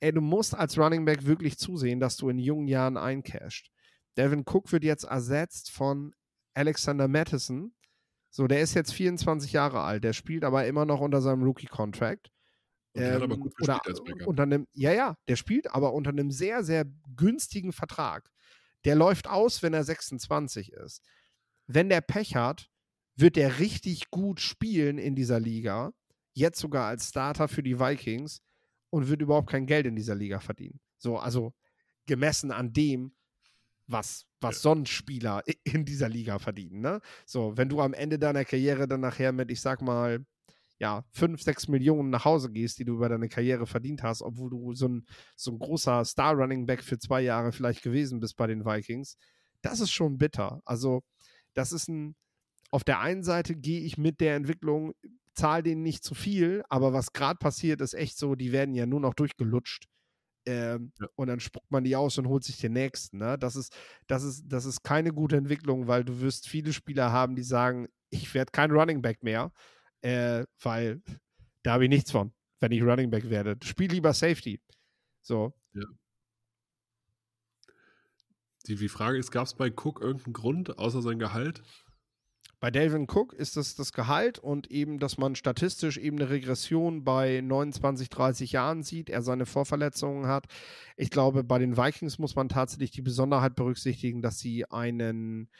[0.00, 3.70] ey, du musst als Running Back wirklich zusehen, dass du in jungen Jahren eincasht.
[4.16, 6.14] Devin Cook wird jetzt ersetzt von
[6.54, 7.74] Alexander Mattison.
[8.30, 12.30] So, der ist jetzt 24 Jahre alt, der spielt aber immer noch unter seinem Rookie-Contract.
[12.94, 13.82] Ähm, oder
[14.24, 18.30] unter einem, ja, ja, der spielt aber unter einem sehr, sehr günstigen Vertrag.
[18.86, 21.02] Der läuft aus, wenn er 26 ist.
[21.66, 22.70] Wenn der Pech hat,
[23.16, 25.92] wird der richtig gut spielen in dieser Liga
[26.34, 28.42] jetzt sogar als Starter für die Vikings
[28.90, 30.80] und wird überhaupt kein Geld in dieser Liga verdienen.
[30.98, 31.54] So, also
[32.06, 33.12] gemessen an dem,
[33.86, 34.60] was, was ja.
[34.62, 36.80] sonst Spieler in dieser Liga verdienen.
[36.80, 37.00] Ne?
[37.26, 40.24] So, wenn du am Ende deiner Karriere dann nachher mit, ich sag mal,
[40.78, 44.50] ja, 5, 6 Millionen nach Hause gehst, die du über deine Karriere verdient hast, obwohl
[44.50, 45.06] du so ein,
[45.36, 49.16] so ein großer Star-Running-Back für zwei Jahre vielleicht gewesen bist bei den Vikings,
[49.62, 50.60] das ist schon bitter.
[50.64, 51.02] Also,
[51.54, 52.16] das ist ein,
[52.70, 54.94] auf der einen Seite gehe ich mit der Entwicklung
[55.34, 58.86] zahl denen nicht zu viel, aber was gerade passiert, ist echt so, die werden ja
[58.86, 59.86] nur noch durchgelutscht.
[60.46, 61.06] Ähm, ja.
[61.16, 63.18] Und dann spuckt man die aus und holt sich den nächsten.
[63.18, 63.38] Ne?
[63.38, 63.74] Das, ist,
[64.06, 67.88] das, ist, das ist keine gute Entwicklung, weil du wirst viele Spieler haben, die sagen,
[68.10, 69.52] ich werde kein Running Back mehr,
[70.02, 71.02] äh, weil
[71.62, 73.56] da habe ich nichts von, wenn ich Running Back werde.
[73.64, 74.60] Spiel lieber Safety.
[75.22, 75.54] So.
[75.72, 75.84] Ja.
[78.66, 81.62] Die, die Frage ist, gab es bei Cook irgendeinen Grund, außer sein Gehalt?
[82.64, 87.04] Bei Delvin Cook ist es das Gehalt und eben, dass man statistisch eben eine Regression
[87.04, 90.46] bei 29, 30 Jahren sieht, er seine Vorverletzungen hat.
[90.96, 95.50] Ich glaube, bei den Vikings muss man tatsächlich die Besonderheit berücksichtigen, dass sie einen,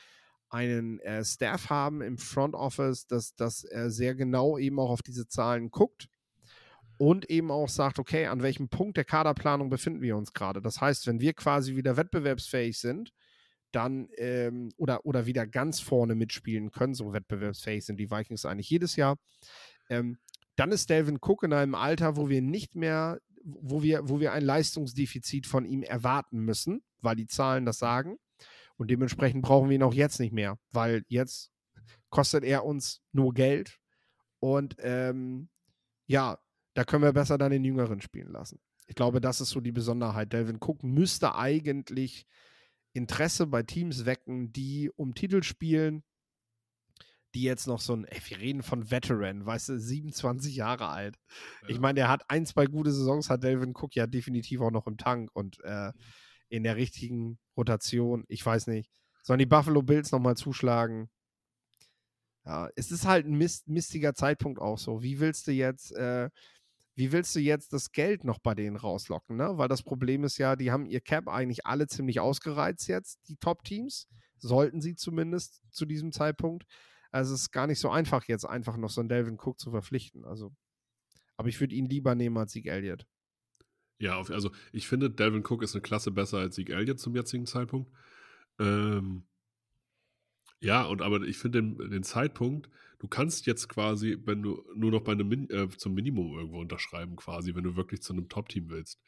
[0.49, 5.03] einen äh, Staff haben im Front Office, dass, dass er sehr genau eben auch auf
[5.03, 6.09] diese Zahlen guckt
[6.97, 10.63] und eben auch sagt, okay, an welchem Punkt der Kaderplanung befinden wir uns gerade.
[10.63, 13.13] Das heißt, wenn wir quasi wieder wettbewerbsfähig sind,
[13.75, 18.71] dann ähm, oder, oder wieder ganz vorne mitspielen können, so wettbewerbsfähig sind die Vikings eigentlich
[18.71, 19.17] jedes Jahr.
[19.89, 20.19] Ähm,
[20.57, 24.33] dann ist Delvin Cook in einem Alter, wo wir nicht mehr, wo wir, wo wir
[24.33, 28.19] ein Leistungsdefizit von ihm erwarten müssen, weil die Zahlen das sagen.
[28.77, 31.51] Und dementsprechend brauchen wir ihn auch jetzt nicht mehr, weil jetzt
[32.11, 33.79] kostet er uns nur Geld.
[34.41, 35.49] Und ähm,
[36.07, 36.39] ja,
[36.75, 38.61] da können wir besser dann den Jüngeren spielen lassen.
[38.87, 40.33] Ich glaube, das ist so die Besonderheit.
[40.33, 42.27] Delvin Cook müsste eigentlich
[42.95, 46.03] Interesse bei Teams wecken, die um Titel spielen,
[47.35, 51.19] die jetzt noch so ein, ey, wir reden von Veteran, weißt du, 27 Jahre alt.
[51.63, 51.69] Ja.
[51.69, 54.87] Ich meine, der hat ein, zwei gute Saisons, hat Delvin Cook ja definitiv auch noch
[54.87, 55.93] im Tank und äh,
[56.49, 58.91] in der richtigen Rotation, ich weiß nicht,
[59.23, 61.11] sollen die Buffalo Bills nochmal zuschlagen?
[62.45, 65.03] Ja, es ist halt ein mist, mistiger Zeitpunkt auch so.
[65.03, 66.29] Wie willst du jetzt äh,
[66.95, 69.37] wie willst du jetzt das Geld noch bei denen rauslocken?
[69.37, 69.53] Ne?
[69.57, 73.37] Weil das Problem ist ja, die haben ihr Cap eigentlich alle ziemlich ausgereizt jetzt, die
[73.37, 74.09] Top-Teams.
[74.39, 76.67] Sollten sie zumindest zu diesem Zeitpunkt.
[77.11, 79.71] Also es ist gar nicht so einfach, jetzt einfach noch so einen Delvin Cook zu
[79.71, 80.25] verpflichten.
[80.25, 80.53] Also,
[81.37, 83.07] aber ich würde ihn lieber nehmen als Sieg Elliott.
[83.99, 87.47] Ja, also ich finde, Delvin Cook ist eine Klasse besser als Sieg Elliott zum jetzigen
[87.47, 87.91] Zeitpunkt.
[88.59, 89.25] Ähm,
[90.61, 94.91] ja, und aber ich finde den, den, Zeitpunkt, du kannst jetzt quasi, wenn du nur
[94.91, 98.29] noch bei einem Min äh, zum Minimum irgendwo unterschreiben, quasi, wenn du wirklich zu einem
[98.29, 99.01] Top-Team willst.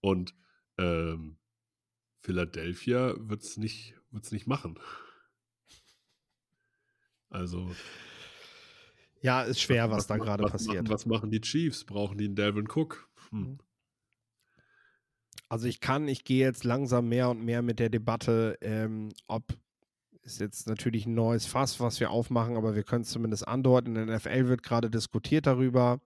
[0.00, 0.34] Und
[0.78, 1.38] ähm,
[2.20, 4.78] Philadelphia wird es nicht, wird's nicht machen.
[7.30, 7.74] Also.
[9.20, 10.84] Ja, ist schwer, was, was da gerade passiert.
[10.84, 11.84] Machen, was machen die Chiefs?
[11.84, 13.08] Brauchen die einen Delvin Cook?
[13.30, 13.40] Hm.
[13.40, 13.58] Mhm.
[15.48, 19.44] Also ich kann, ich gehe jetzt langsam mehr und mehr mit der Debatte, ähm, ob
[20.26, 23.94] ist jetzt natürlich ein neues Fass, was wir aufmachen, aber wir können es zumindest andeuten.
[23.94, 26.00] In der NFL wird gerade diskutiert darüber,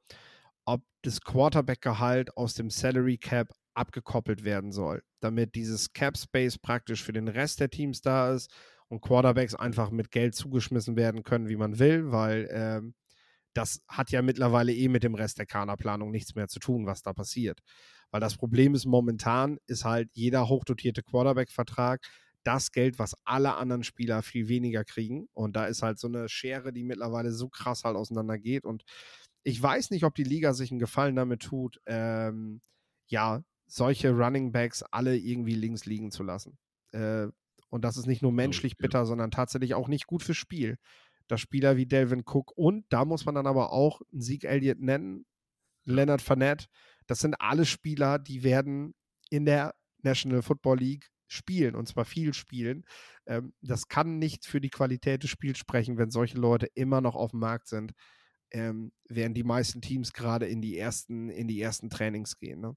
[0.66, 7.02] ob das Quarterback-Gehalt aus dem Salary Cap abgekoppelt werden soll, damit dieses Cap Space praktisch
[7.02, 8.52] für den Rest der Teams da ist
[8.88, 12.94] und Quarterbacks einfach mit Geld zugeschmissen werden können, wie man will, weil ähm,
[13.54, 17.02] das hat ja mittlerweile eh mit dem Rest der Kaderplanung nichts mehr zu tun, was
[17.02, 17.60] da passiert.
[18.10, 22.00] Weil das Problem ist momentan, ist halt jeder hochdotierte Quarterback-Vertrag
[22.50, 25.28] das Geld, was alle anderen Spieler viel weniger kriegen.
[25.34, 28.64] Und da ist halt so eine Schere, die mittlerweile so krass halt auseinander geht.
[28.64, 28.82] Und
[29.44, 32.60] ich weiß nicht, ob die Liga sich einen Gefallen damit tut, ähm,
[33.06, 36.58] ja, solche Running Backs alle irgendwie links liegen zu lassen.
[36.90, 37.28] Äh,
[37.68, 40.76] und das ist nicht nur menschlich bitter, sondern tatsächlich auch nicht gut fürs Spiel.
[41.28, 44.80] Dass Spieler wie Delvin Cook und da muss man dann aber auch einen Sieg Elliott
[44.80, 45.24] nennen,
[45.84, 46.66] Leonard Fournette.
[47.06, 48.94] Das sind alle Spieler, die werden
[49.30, 52.84] in der National Football League spielen und zwar viel spielen.
[53.26, 57.14] Ähm, das kann nicht für die Qualität des Spiels sprechen, wenn solche Leute immer noch
[57.14, 57.92] auf dem Markt sind,
[58.52, 62.60] ähm, während die meisten Teams gerade in die ersten, in die ersten Trainings gehen.
[62.60, 62.76] Ne?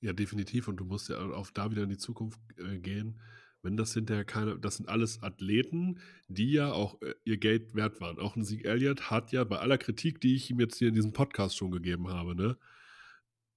[0.00, 0.68] Ja, definitiv.
[0.68, 3.20] Und du musst ja auch da wieder in die Zukunft äh, gehen.
[3.62, 8.00] Wenn das hinterher keine, das sind alles Athleten, die ja auch äh, ihr Geld wert
[8.00, 8.18] waren.
[8.18, 10.94] Auch ein Sieg Elliott hat ja bei aller Kritik, die ich ihm jetzt hier in
[10.94, 12.58] diesem Podcast schon gegeben habe, ne,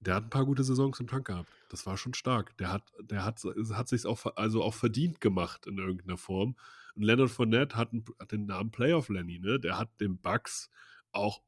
[0.00, 1.50] der hat ein paar gute Saisons im Tank gehabt.
[1.68, 2.56] Das war schon stark.
[2.58, 6.56] Der hat, der hat, hat sich auch, also auch verdient gemacht in irgendeiner Form.
[6.94, 9.58] Und Leonard Fournette hat, einen, hat den Namen Playoff Lenny, ne?
[9.58, 10.70] Der hat den Bucks
[11.12, 11.42] auch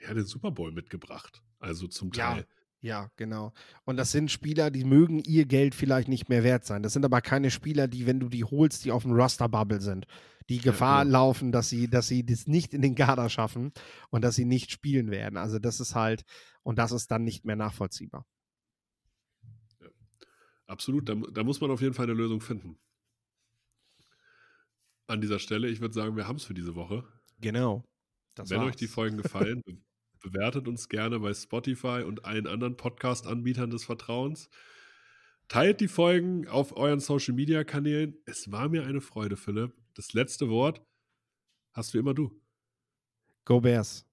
[0.00, 1.42] ja, den Super Bowl mitgebracht.
[1.58, 2.40] Also zum Teil.
[2.40, 2.46] Ja.
[2.84, 3.54] Ja, genau.
[3.86, 6.82] Und das sind Spieler, die mögen ihr Geld vielleicht nicht mehr wert sein.
[6.82, 10.06] Das sind aber keine Spieler, die, wenn du die holst, die auf dem Roster-Bubble sind,
[10.48, 13.72] die Gefahr ja, laufen, dass sie, dass sie das nicht in den Kader schaffen
[14.10, 15.36] und dass sie nicht spielen werden.
[15.36, 16.24] Also das ist halt,
[16.62, 18.26] und das ist dann nicht mehr nachvollziehbar.
[19.80, 19.88] Ja.
[20.66, 22.78] Absolut, da, da muss man auf jeden Fall eine Lösung finden.
[25.06, 27.04] An dieser Stelle, ich würde sagen, wir haben es für diese Woche.
[27.40, 27.84] Genau.
[28.36, 28.68] Wenn war's.
[28.68, 29.62] euch die Folgen gefallen,
[30.24, 34.48] Bewertet uns gerne bei Spotify und allen anderen Podcast-Anbietern des Vertrauens.
[35.48, 38.16] Teilt die Folgen auf euren Social-Media-Kanälen.
[38.24, 39.74] Es war mir eine Freude, Philipp.
[39.94, 40.84] Das letzte Wort
[41.72, 42.40] hast du immer du.
[43.44, 44.02] Go Bears.